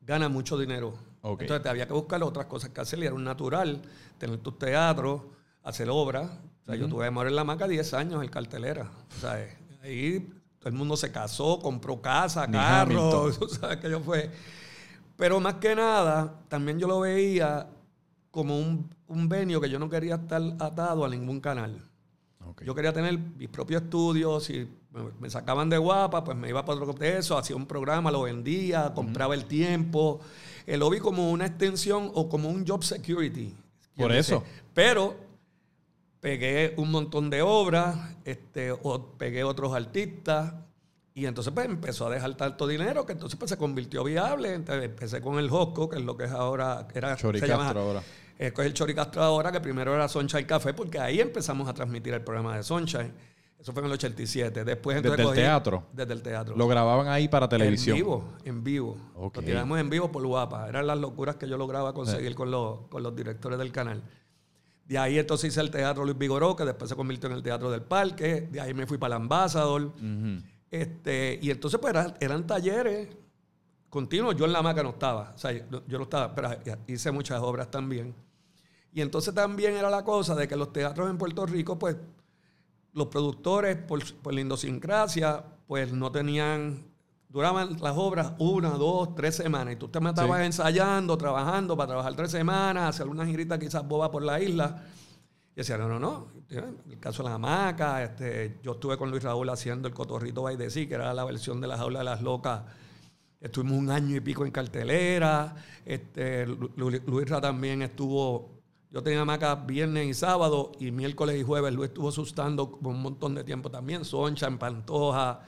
[0.00, 0.94] gana mucho dinero.
[1.24, 3.82] Entonces te había que buscar otras cosas que hacer y era un natural
[4.16, 5.22] tener tus teatros,
[5.64, 6.30] hacer obras.
[6.62, 8.88] O sea, yo tuve que morir en la maca 10 años en cartelera.
[9.16, 10.20] O sea, eh, ahí
[10.60, 14.30] todo el mundo se casó, compró casa, Ni carro, tú sabes que yo fue.
[15.16, 17.66] Pero más que nada, también yo lo veía
[18.30, 21.82] como un, un venio que yo no quería estar atado a ningún canal.
[22.64, 24.44] Yo quería tener mis propios estudios.
[24.44, 24.66] Si
[25.20, 28.22] me, sacaban de guapa, pues me iba para otro de eso, hacía un programa, lo
[28.22, 30.20] vendía, compraba el tiempo.
[30.66, 33.54] Eh, lo vi como una extensión o como un job security.
[33.96, 34.44] Por eso.
[34.72, 35.16] Pero
[36.20, 40.54] pegué un montón de obras, este, o pegué otros artistas.
[41.18, 44.54] Y entonces pues empezó a dejar tanto dinero que entonces pues se convirtió viable.
[44.54, 47.66] Entonces empecé con el Hosco, que es lo que es ahora, era, Chori se Castro
[47.66, 48.02] llama- ahora.
[48.38, 51.74] eh, con el Chori Castro ahora, que primero era Sunshine Café, porque ahí empezamos a
[51.74, 53.12] transmitir el programa de Sunshine.
[53.58, 54.64] Eso fue en el 87.
[54.64, 55.86] Después ¿Desde entonces el cogí- teatro?
[55.92, 56.54] Desde el teatro.
[56.56, 57.96] Lo grababan ahí para televisión.
[57.96, 58.96] En vivo, en vivo.
[59.20, 60.68] Lo tiramos en vivo por guapa.
[60.68, 64.04] Eran las locuras que yo lograba conseguir con, los, con los directores del canal.
[64.84, 67.72] De ahí entonces hice el Teatro Luis Vigoró, que después se convirtió en el Teatro
[67.72, 68.42] del Parque.
[68.42, 69.82] De ahí me fui para el Ambassador.
[69.82, 70.42] Ujú.
[70.70, 73.08] Este, y entonces pues eran, eran talleres
[73.88, 74.36] continuos.
[74.36, 75.32] Yo en la maca no estaba.
[75.34, 76.50] O sea, yo, yo no estaba, pero
[76.86, 78.14] hice muchas obras también.
[78.92, 81.96] Y entonces también era la cosa de que los teatros en Puerto Rico, pues,
[82.94, 86.84] los productores, por, por la idiosincrasia, pues no tenían,
[87.28, 89.74] duraban las obras una, dos, tres semanas.
[89.74, 90.46] Y tú te matabas Sí.
[90.46, 94.82] ensayando, trabajando para trabajar tres semanas, hacer una girita quizás boba por la isla.
[95.58, 96.28] Y decía, no, no, no.
[96.88, 100.86] El caso de la hamaca, este, yo estuve con Luis Raúl haciendo el Cotorrito Sea,
[100.86, 102.62] que era la versión de la jaula de las locas.
[103.40, 105.56] Estuvimos un año y pico en cartelera.
[105.84, 108.60] Este, Lu- Lu- Luis Ra también estuvo.
[108.92, 113.02] Yo tenía hamaca viernes y sábado, y miércoles y jueves Luis estuvo asustando por un
[113.02, 114.04] montón de tiempo también.
[114.04, 115.40] Soncha, en Pantoja.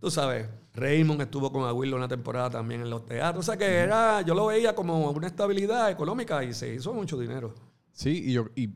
[0.00, 3.44] Tú sabes, Raymond estuvo con Aguilo una temporada también en los teatros.
[3.44, 7.16] O sea que era, yo lo veía como una estabilidad económica y se hizo mucho
[7.16, 7.54] dinero.
[7.92, 8.70] Sí, y, yo, y,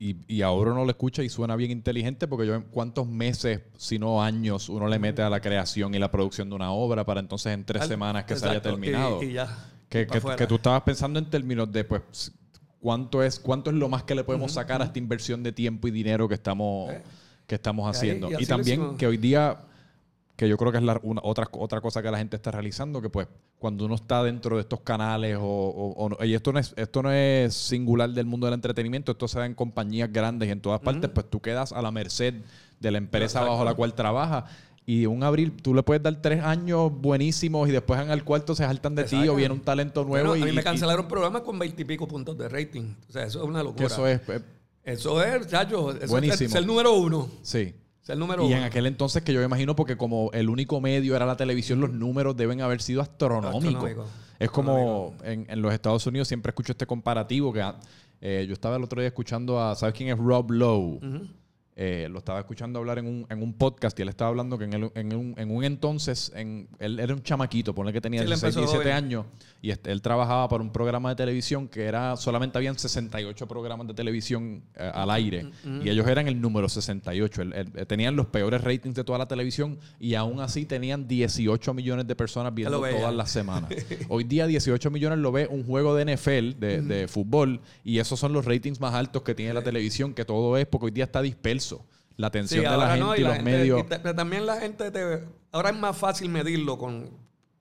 [0.00, 3.62] y, y ahora uno lo escucha y suena bien inteligente porque yo en cuántos meses,
[3.76, 7.04] si no años, uno le mete a la creación y la producción de una obra
[7.04, 9.22] para entonces en tres Al- semanas que se haya Exacto, y- terminado.
[9.22, 9.48] Y, ya.
[9.88, 12.32] que, que- que tú estabas pensando en términos de pues
[12.80, 15.88] cuánto es, cuánto es lo más que le podemos sacar a esta inversión de tiempo
[15.88, 17.02] y dinero que estamos, Eh.
[17.46, 18.28] que estamos haciendo.
[18.38, 19.58] y también que hoy día
[20.38, 23.02] que yo creo que es la, una, otra, otra cosa que la gente está realizando,
[23.02, 23.26] que pues
[23.58, 26.72] cuando uno está dentro de estos canales o, o- o no- y esto no, es,
[26.76, 30.52] esto no es singular del mundo del entretenimiento, esto se da en compañías grandes y
[30.52, 32.34] en todas partes, pues tú quedas a la merced
[32.78, 33.50] de la empresa Exacto.
[33.50, 34.44] bajo la cual trabajas.
[34.86, 38.54] Y un abril, tú le puedes dar tres años buenísimos y después en el cuarto
[38.54, 40.28] se saltan de ti o viene un talento nuevo.
[40.30, 42.94] Bueno, y, a mí me cancelaron programas con veintipico puntos de rating.
[43.08, 43.86] O sea, eso es una que locura.
[43.86, 44.40] eso es, eh,
[44.84, 46.34] Eso es, chacho, eso Buenísimo.
[46.36, 47.28] es el, es el número uno.
[47.42, 47.74] sí.
[48.08, 51.14] El número Y en aquel entonces que yo me imagino, porque como el único medio
[51.14, 53.64] era la televisión, los números deben haber sido astronómicos.
[53.64, 54.06] Astronómico.
[54.38, 57.64] Es como en, en los Estados Unidos siempre escucho este comparativo que
[58.20, 61.00] eh, yo estaba el otro día escuchando a, ¿sabes quién es Rob Lowe?
[61.80, 64.64] Eh, lo estaba escuchando hablar en un, en un podcast y él estaba hablando que
[64.64, 68.18] en, el- en un, en un entonces, en, él era un chamaquito, ponle que tenía
[68.18, 69.04] Sí, él 16, empezó 17 joven.
[69.04, 69.26] años,
[69.62, 73.86] y este- él trabajaba para un programa de televisión que era, solamente habían 68 programas
[73.86, 75.46] de televisión eh, al aire,
[75.84, 77.42] y ellos eran el número 68.
[77.42, 81.74] El- el- tenían los peores ratings de toda la televisión, y aún así tenían 18
[81.74, 83.70] millones de personas viendo todas las semanas.
[84.08, 88.18] Hoy día 18 millones lo ve un juego de NFL, de, de fútbol, y esos
[88.18, 91.04] son los ratings más altos que tiene la televisión, que todo es porque hoy día
[91.04, 91.67] está disperso.
[92.16, 93.80] La atención de la gente y, los medios.
[93.80, 97.10] y pero también la gente te, ahora es más fácil medirlo con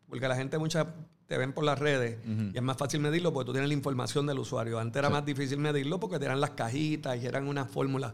[0.09, 0.87] porque la gente muchas
[1.27, 4.25] te ven por las redes y es más fácil medirlo porque tú tienes la información
[4.25, 4.79] del usuario.
[4.79, 8.13] Antes era más difícil medirlo porque eran las cajitas y eran unas fórmulas.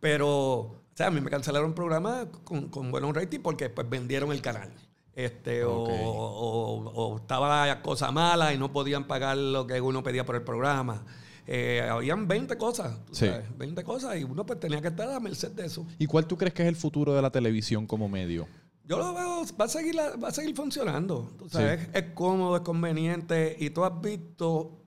[0.00, 4.30] Pero, o sea, a mí me cancelaron programas con, con buenos ratings porque pues vendieron
[4.32, 4.70] el canal.
[5.14, 5.90] Este, o- Ok.
[5.90, 10.36] o, o estaba la cosa mala y no podían pagar lo que uno pedía por
[10.36, 11.04] el programa.
[11.50, 13.24] Eh, habían 20 cosas, tú Sí.
[13.26, 15.86] sabes, 20 cosas y uno pues tenía que estar a merced de eso.
[15.98, 18.46] ¿Y cuál tú crees que es el futuro de la televisión como medio?
[18.84, 21.32] Yo lo veo, va a seguir, la- va a seguir funcionando.
[21.38, 24.82] Tú sabes, es, es cómodo, es conveniente y tú has visto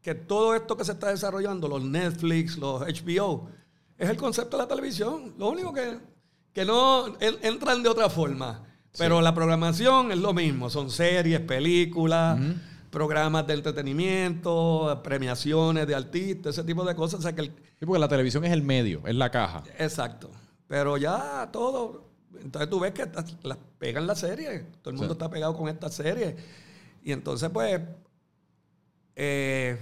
[0.00, 3.50] que todo esto que se está desarrollando, los Netflix, los HBO,
[3.98, 5.34] es el concepto de la televisión.
[5.38, 5.98] Lo único que,
[6.54, 8.64] que no en- entran de otra forma.
[8.96, 10.68] Pero la programación es lo mismo.
[10.70, 12.40] Son series, películas,
[12.90, 17.20] programas de entretenimiento, premiaciones de artistas, ese tipo de cosas.
[17.20, 19.62] O sea que el- Sí, porque la televisión es el medio, es la caja.
[19.78, 20.30] Exacto.
[20.68, 22.04] Pero ya todo.
[22.42, 24.66] Entonces tú ves que estas- las pegan la serie.
[24.82, 25.18] Todo el mundo Sí.
[25.18, 26.36] está pegado con esta serie.
[27.02, 27.80] Y entonces, pues.
[29.16, 29.78] eh,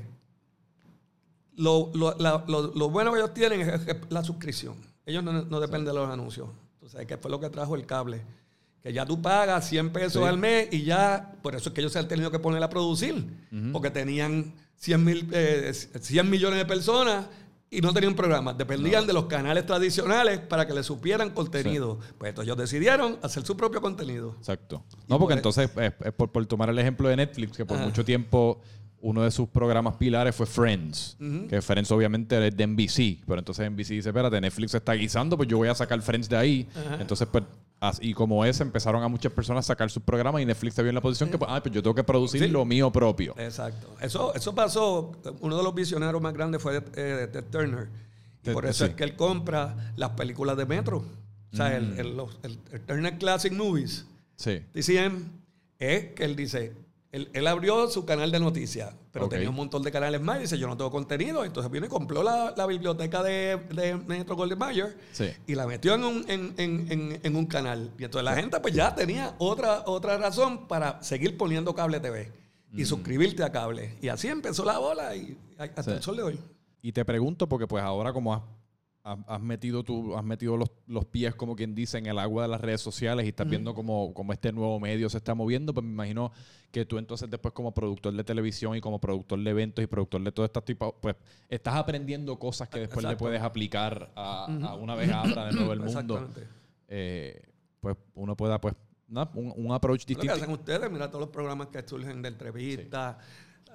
[1.57, 3.81] lo, lo- la- lo- lo bueno que ellos tienen es,
[4.11, 4.77] la suscripción.
[5.07, 6.49] Ellos no, no dependen de los anuncios.
[6.75, 8.23] Entonces, que fue lo que trajo el cable.
[8.89, 10.27] Que ya tú pagas 100 pesos Sí.
[10.27, 11.35] al mes y ya.
[11.43, 13.23] Por eso es que ellos se han tenido que poner a producir.
[13.71, 17.27] Porque tenían 100, mil, eh, 100 millones de personas
[17.71, 18.57] y no tenían programas.
[18.57, 21.99] Dependían de los canales tradicionales para que le supieran contenido.
[22.17, 24.35] Pues entonces ellos decidieron hacer su propio contenido.
[24.39, 24.83] Exacto.
[25.07, 27.77] No, porque por- entonces, es, es por, por tomar el ejemplo de Netflix, que por
[27.81, 28.63] mucho tiempo
[29.01, 31.17] uno de sus programas pilares fue Friends.
[31.49, 35.49] Que Friends obviamente es de NBC, pero entonces NBC dice, espérate, Netflix está guisando, pues
[35.49, 36.69] yo voy a sacar Friends de ahí.
[36.99, 37.45] Entonces, pues,
[38.01, 40.89] y como es, empezaron a muchas personas a sacar sus programas y Netflix se vio
[40.91, 42.49] en la posición que, pues, ah, pues yo tengo que producir Sí.
[42.49, 43.35] lo mío propio.
[43.39, 43.95] Exacto.
[44.01, 45.13] Eso, eso pasó.
[45.41, 47.89] Uno de los visionarios más grandes fue eh, Ted Turner.
[48.41, 48.85] Y Ted- por eso sí.
[48.85, 48.91] Mm.
[48.91, 51.05] es que él compra las películas de Metro.
[51.53, 54.61] O sea, el, el- los- el- el Turner Classic Movies, Sí.
[54.73, 55.23] TCM,
[55.79, 56.73] es que él dice,
[57.11, 60.41] él, él abrió su canal de noticias, pero tenía un montón de canales más y
[60.43, 61.45] dice, yo no tengo contenido.
[61.45, 65.31] Entonces vino y compró la, la biblioteca de, de Metro Golden Mayer Sí.
[65.47, 67.93] y la metió en un, en, en- en- en un canal.
[67.99, 72.31] Y entonces la gente pues ya tenía otra, otra razón para seguir poniendo cable TV
[72.75, 73.97] y suscribirte a cable.
[74.03, 75.91] Y así empezó la bola y hasta Sí.
[75.93, 76.41] el sol de hoy.
[76.83, 78.43] Y te pregunto, porque pues ahora como has,
[79.27, 82.49] has- metido tú, has metido los, los pies, como quien dice, en el agua de
[82.49, 85.85] las redes sociales y estás viendo cómo, cómo este nuevo medio se está moviendo, pues
[85.85, 86.33] me imagino
[86.71, 90.23] que tú entonces después como productor de televisión y como productor de eventos y productor
[90.23, 91.17] de todo este tipo, pues
[91.49, 95.73] estás aprendiendo cosas que después le puedes aplicar a, a una vez abra de nuevo
[95.73, 96.29] el mundo.
[96.89, 97.43] Eh,
[97.81, 98.75] pues uno pueda, pues,
[99.07, 100.35] nada, un, un approach Lo que distinto.
[100.35, 103.17] hacen ustedes, mira todos los programas que surgen de entrevistas,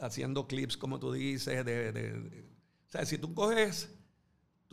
[0.01, 3.89] haciendo clips, como tú dices, de, de- de- o sea, si tú coges,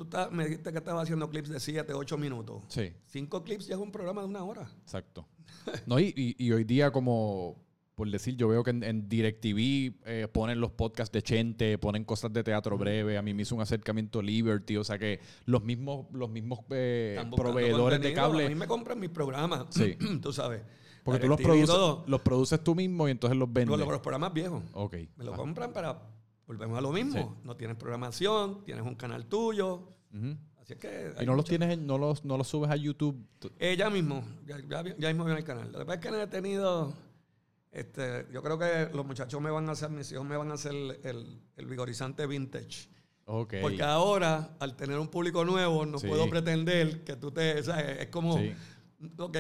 [0.07, 2.62] tú me dijiste que estabas haciendo clips de 7, 8 minutos.
[2.68, 2.92] Sí.
[3.07, 4.70] Cinco clips ya es un programa de una hora.
[4.82, 5.26] Exacto.
[5.86, 7.57] No, y, y- y hoy día, como
[7.94, 12.05] por decir, yo veo que en, en DirecTV eh, ponen los podcasts de Chente, ponen
[12.05, 13.18] cosas de teatro breve.
[13.18, 14.78] A mí me hizo un acercamiento Liberty.
[14.78, 18.24] O sea que los mismos, los mismos eh, proveedores de contenido.
[18.24, 18.55] A mí cable.
[18.55, 19.66] me compran mis programas.
[19.70, 19.96] Sí.
[20.22, 20.62] tú sabes.
[21.05, 21.76] Porque tú los produces,
[22.07, 23.76] los produces tú mismo y entonces los vendes.
[23.78, 24.62] Los, los programas viejos.
[24.72, 24.96] Ok.
[25.16, 26.01] Me lo Ah, compran para.
[26.51, 27.12] Volvemos a lo mismo.
[27.38, 27.40] Sí.
[27.46, 29.86] No tienes programación, tienes un canal tuyo.
[30.61, 31.14] Así es que.
[31.20, 33.24] Y no los tienes, en- no los, no los subes a YouTube.
[33.61, 34.24] Eh, ya mismo.
[34.46, 35.70] Ya, ya- ya mismo viene el canal.
[35.70, 36.92] Lo que pasa es que no he tenido.
[37.70, 40.55] Este, yo creo que los muchachos me van a hacer, mis hijos me van a
[40.55, 42.88] hacer el, el- el vigorizante vintage.
[43.24, 46.09] Porque ahora, al tener un público nuevo, no Sí.
[46.09, 47.61] puedo pretender que tú te.
[47.61, 48.36] o sea, es como.
[48.38, 48.53] Sí.
[49.18, 49.36] Ok,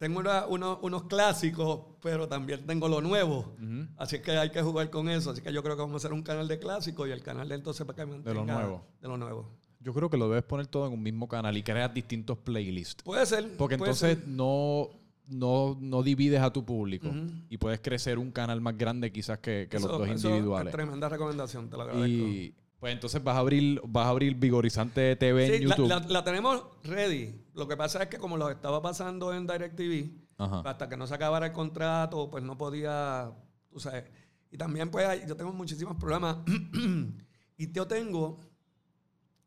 [0.00, 3.54] tengo una- uno- unos clásicos, pero también tengo lo nuevo.
[3.98, 5.30] Así que hay que jugar con eso.
[5.30, 7.48] Así que yo creo que vamos a hacer un canal de clásicos y el canal
[7.50, 8.82] de entonces para que mantenga nuevo.
[9.02, 9.50] De lo nuevo.
[9.78, 13.02] Yo creo que lo debes poner todo en un mismo canal y creas distintos playlists.
[13.02, 13.56] Puede ser.
[13.58, 14.26] Porque puede entonces ser.
[14.28, 14.88] no,
[15.28, 17.08] no, no divides a tu público
[17.50, 20.68] y puedes crecer un canal más grande quizás que, que los dos eso individuales.
[20.72, 22.06] es tremenda recomendación, te lo agradezco.
[22.08, 25.88] Y, Pues entonces vas a abrir, vas a abrir Vigorizante TV en Sí, la, YouTube.
[25.88, 27.44] la- la tenemos ready.
[27.52, 30.62] Lo que pasa es que como lo estaba pasando en DirecTV, Ajá.
[30.64, 33.30] hasta que no se acabara el contrato, pues no podía,
[33.70, 34.04] tú sabes.
[34.50, 36.38] Y también pues yo tengo muchísimos programas
[37.58, 38.40] y yo tengo,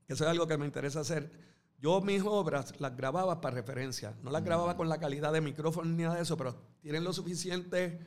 [0.05, 1.31] que eso es algo que me interesa hacer,
[1.79, 4.13] yo mis obras las grababa para referencia.
[4.21, 4.45] No las Mm.
[4.45, 7.99] grababa con la calidad de micrófono ni nada de eso, pero tienen lo suficiente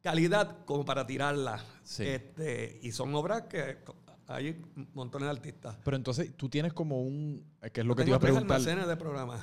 [0.00, 1.62] calidad como para tirarlas.
[1.84, 2.04] Sí.
[2.06, 3.78] Este, y son obras que
[4.34, 4.60] hay
[4.94, 5.76] montones de artistas.
[5.84, 7.44] Pero entonces tú tienes como un...
[7.62, 8.56] eh, que es lo que te iba a preguntar.
[8.56, 9.40] almacenes de programas.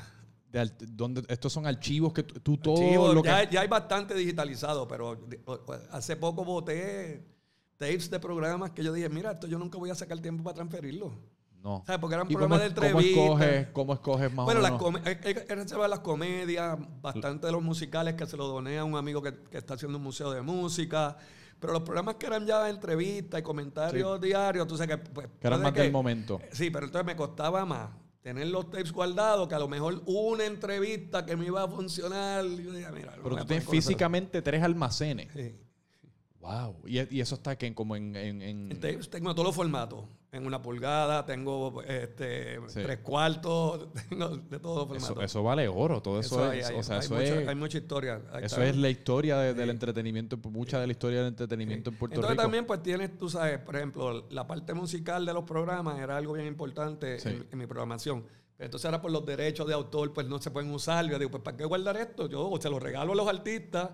[0.51, 3.29] de alt- donde, estos son archivos que tú, todo Archivos, lo que...
[3.29, 5.19] ya, ya hay bastante digitalizado, pero
[5.91, 7.23] hace poco voté
[7.77, 10.55] tapes de programas que yo dije, mira, esto yo nunca voy a sacar tiempo para
[10.55, 11.13] transferirlo.
[11.61, 11.83] No.
[11.85, 11.99] ¿Sabes?
[11.99, 13.23] Porque eran ¿Y cómo, programas de cómo entrevistas.
[13.23, 15.01] escoges, cómo escoges más Bueno, o las menos?
[15.05, 18.95] he- he reservado las comedias, bastante de los musicales que se lo doné a un
[18.95, 21.17] amigo que, que está haciendo un museo de música.
[21.59, 25.03] Pero los programas que eran ya entrevistas y comentarios diarios, tú sabes que...
[25.11, 26.39] Pues, Que eran más del momento.
[26.51, 27.89] Sí, pero entonces me costaba más
[28.21, 32.43] tener los tapes guardados que a lo mejor una entrevista que me iba a funcionar.
[32.45, 35.29] yo dije, mira, Pero tú tienes físicamente tres almacenes.
[35.33, 35.55] Sí.
[36.39, 36.77] Wow.
[36.85, 38.15] Y, y eso está que como en...
[38.15, 40.05] en- en- En tapes tengo todos los formatos.
[40.31, 42.81] En una pulgada, tengo este, Sí.
[42.83, 46.01] tres cuartos, tengo de todos los eso, eso vale oro.
[46.03, 46.69] Todo eso, hay- es...
[46.69, 47.47] hay- o sea, hay eso mucha, es...
[47.47, 48.21] hay mucha historia.
[48.31, 48.67] Ahí Eso está.
[48.67, 52.31] es la historia de- del entretenimiento, mucha de la historia del entretenimiento en Puerto Entonces
[52.33, 52.43] Rico.
[52.43, 56.33] también pues tienes, tú sabes, por ejemplo, la parte musical de los programas era algo
[56.33, 58.23] bien importante en, en mi programación.
[58.55, 61.07] Pero entonces ahora por los derechos de autor pues no se pueden usar.
[61.07, 62.27] Yo digo, pues ¿para qué guardar esto?
[62.29, 63.89] Yo se lo regalo a los artistas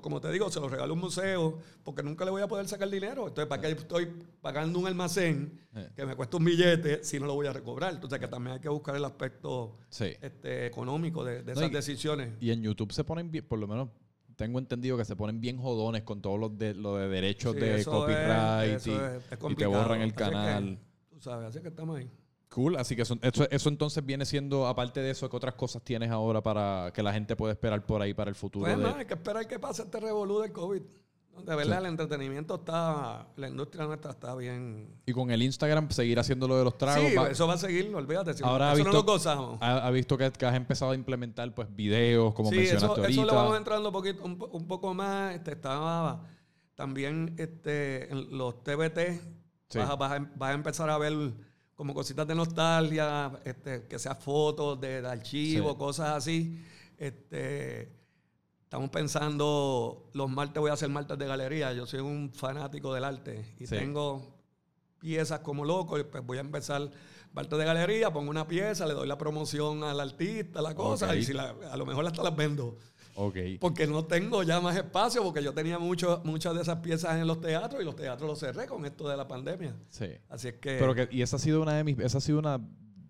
[0.00, 2.66] como te digo, se lo regalo a un museo porque nunca le voy a poder
[2.68, 3.28] sacar dinero.
[3.28, 4.06] Entonces, ¿para qué estoy
[4.40, 5.60] pagando un almacén
[5.94, 7.92] que me cuesta un billete si no lo voy a recobrar?
[7.94, 10.06] Entonces, que también hay que buscar el aspecto Sí.
[10.22, 12.30] este, económico de, de No, esas y- decisiones.
[12.40, 13.88] Y en YouTube se ponen bien, por lo menos
[14.36, 17.60] tengo entendido que se ponen bien jodones con todos los de, lo de derechos Sí,
[17.60, 20.78] de copyright es- y, es- y te borran el Así que, canal.
[21.10, 22.10] tú sabes, así que estamos ahí.
[22.54, 25.82] Cool, así que eso, eso, eso entonces viene siendo, aparte de eso, ¿qué otras cosas
[25.82, 28.66] tienes ahora para que la gente pueda esperar por ahí para el futuro?
[28.66, 30.82] Pues de- nada, hay que esperar que pase este revolú del COVID.
[31.46, 35.00] De verdad, el entretenimiento está, la industria nuestra está bien.
[35.06, 37.08] Y con el Instagram seguir haciendo lo de los tragos.
[37.08, 38.34] sí, va- eso va a seguir, olvídate.
[38.34, 39.58] si Ahora ha eso no visto- lo gozamos.
[39.62, 43.00] ha, ha visto que, que has empezado a implementar pues videos, como sí, mencionaste eso,
[43.00, 43.08] ahorita.
[43.22, 45.34] eso le vamos entrando un, poquito, un, po- un poco más.
[45.34, 46.22] Este, estaba
[46.74, 49.20] también este, en los TBT.
[49.70, 49.78] Sí.
[49.78, 49.96] Vas,
[50.36, 51.14] vas a empezar a ver
[51.74, 55.60] como cositas de nostalgia, este, que sea fotos de, Sí.
[55.78, 56.64] cosas así.
[56.98, 57.90] Este,
[58.64, 61.72] estamos pensando, los martes voy a hacer martes de galería.
[61.72, 63.76] Yo soy un fanático del arte y Sí.
[63.76, 64.36] tengo
[64.98, 65.98] piezas como loco.
[65.98, 66.90] Y pues voy a empezar
[67.32, 71.24] martes de galería, pongo una pieza, le doy la promoción al artista, la cosa, y
[71.24, 72.76] si la- a lo mejor hasta las vendo.
[73.14, 73.36] Ok.
[73.60, 77.26] Porque no tengo ya más espacio, porque yo tenía mucho, muchas de esas piezas en
[77.26, 79.74] los teatros y los teatros los cerré con esto de la pandemia.
[79.88, 80.06] Sí.
[80.28, 80.76] Así es que...
[80.78, 82.58] Pero que, y esa ha sido una de mis, esa ha sido una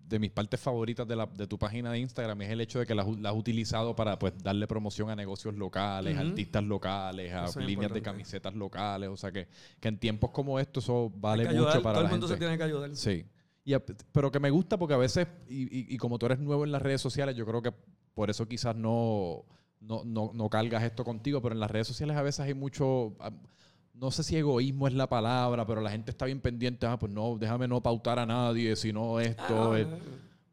[0.05, 2.85] de mis partes favoritas de, la, de tu página de Instagram, es el hecho de
[2.85, 6.27] que la, has- la has utilizado para pues darle promoción a negocios locales, Ujú.
[6.27, 9.09] artistas locales, a Eso líneas de camisetas locales.
[9.09, 9.47] O sea que,
[9.79, 12.35] que en tiempos como estos eso vale ayudar, mucho para todo el la mundo gente.
[12.37, 12.95] se tiene que ayudar.
[12.95, 13.25] Sí.
[13.65, 13.73] Y
[14.11, 16.71] pero que me gusta porque a veces, y, y- y como tú eres nuevo en
[16.73, 17.73] las redes sociales, yo creo que
[18.13, 19.45] por eso quizás no,
[19.83, 23.13] no, no, no cargas esto contigo, pero en las redes sociales a veces hay mucho,
[23.19, 23.31] ah,
[23.93, 27.11] no sé si egoísmo es la palabra, pero la gente está bien pendiente, ah, pues
[27.11, 29.43] no, déjame no pautar a nadie, sino esto.
[29.47, 29.97] Ah, no, es- no,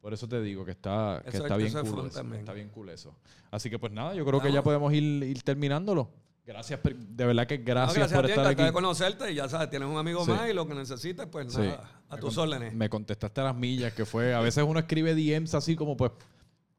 [0.00, 2.22] por eso te digo que está, que está bien cool eso.
[2.34, 3.14] Está bien cool eso.
[3.50, 6.10] Así que pues nada, yo creo que ya podemos ir, ir terminándolo.
[6.46, 8.62] Gracias, de verdad que No, gracias, gracias por a ti, estar aquí.
[8.64, 10.32] de conocerte y ya sabes, tienes un amigo Sí.
[10.32, 11.60] más y lo que necesites, pues Sí.
[11.60, 12.74] nada, a Me tus órdenes.
[12.74, 14.34] Me contestaste a las millas, que fue.
[14.34, 16.10] A veces uno escribe DMs así como pues.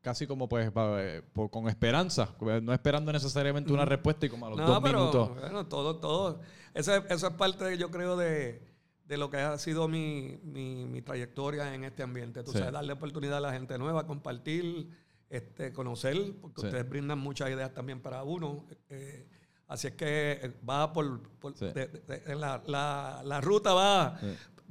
[0.02, 1.22] Casi como pues eh,
[1.52, 2.30] con esperanza,
[2.64, 5.40] no esperando necesariamente una respuesta y como a los No, dos pero minutos.
[5.40, 6.40] bueno, todo, todo.
[6.74, 8.64] Eso es, eso es parte, yo creo, de,
[9.06, 12.42] de lo que ha sido mi, mi, mi trayectoria en este ambiente.
[12.44, 12.58] Tú Sí.
[12.58, 14.90] sabes, darle oportunidad a la gente nueva, compartir,
[15.30, 16.68] este, conocer, porque Sí.
[16.68, 18.66] ustedes brindan muchas ideas también para uno.
[18.90, 19.28] Eh,
[19.68, 21.66] así es que va por, por- Sí.
[21.66, 24.20] de- de- de- la, la, la ruta va.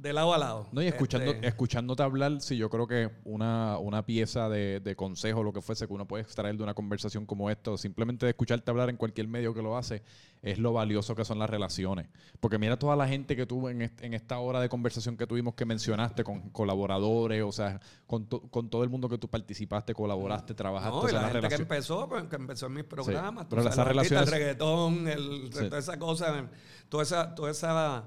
[0.01, 0.67] De lado a lado.
[0.71, 4.95] No, y escuchando, Este, escuchándote hablar, sí, yo creo que una, una pieza de, de
[4.95, 8.25] consejo, lo que fuese, que uno puede extraer de una conversación como esta, o simplemente
[8.25, 10.01] de escucharte hablar en cualquier medio que lo hace,
[10.41, 12.07] es lo valioso que son las relaciones.
[12.39, 15.53] Porque mira toda la gente que tuvo en, en esta hora de conversación que tuvimos
[15.53, 19.93] que mencionaste, con colaboradores, o sea, con, to- con todo el mundo que tú participaste,
[19.93, 22.73] colaboraste, trabajaste, No, o y sea, la gente que relaciones- empezó, pues, que empezó en
[22.73, 23.47] mis programas.
[23.47, 25.65] tú pero esas relaciones- El reggaetón, el- Sí.
[25.65, 26.49] toda esa cosa,
[26.89, 28.03] toda esa, toda esa,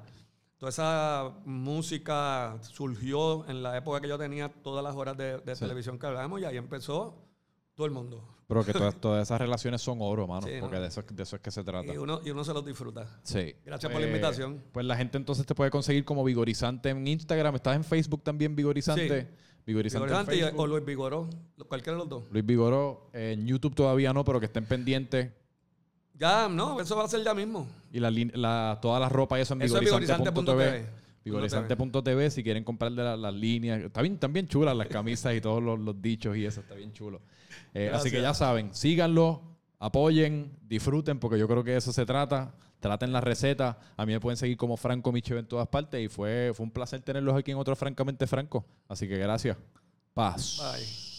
[0.58, 5.54] toda esa música surgió en la época que yo tenía todas las horas de, de
[5.56, 5.60] Sí.
[5.64, 7.20] televisión que hablábamos y ahí empezó
[7.74, 8.22] Todo el mundo.
[8.46, 10.46] Pero que todas, todas esas relaciones son oro, mano.
[10.46, 10.82] Sí, porque no.
[10.82, 11.92] de, eso, de eso es que se trata.
[11.92, 13.18] Y uno, y uno se los disfruta.
[13.24, 13.52] Sí.
[13.64, 14.62] Gracias por la invitación.
[14.70, 17.56] Pues la gente entonces te puede conseguir como Vigorizante en Instagram.
[17.56, 19.22] ¿Estás en Facebook también, Vigorizante?
[19.22, 19.28] Sí.
[19.66, 21.28] Vigorizante, en y- o Luis Vigoró,
[21.68, 22.24] cualquiera de los dos.
[22.30, 23.08] Luis Vigoró.
[23.14, 25.32] eh, en YouTube todavía no, pero que estén pendientes.
[26.16, 27.66] Ya, no, eso va a ser ya mismo.
[27.92, 30.86] Y la, la- toda la ropa y eso en Eso es vigorizante.tv.
[31.24, 32.30] vigorizante.tv.
[32.30, 33.82] Si quieren comprar de la- las líneas.
[33.82, 36.60] Está bien, están bien chulas las camisas y todos los, los dichos y eso.
[36.60, 37.20] Está bien chulo.
[37.72, 39.42] Eh, así que ya saben, síganlo,
[39.78, 42.54] apoyen, disfruten, porque yo creo que de eso se trata.
[42.80, 43.78] Traten la receta.
[43.96, 46.70] A mí me pueden seguir como Franco Micheo en todas partes y fue, fue un
[46.70, 48.64] placer tenerlos aquí en otro Francamente Franco.
[48.88, 49.56] Así que gracias.
[50.12, 50.58] Paz.
[50.60, 51.13] Bye.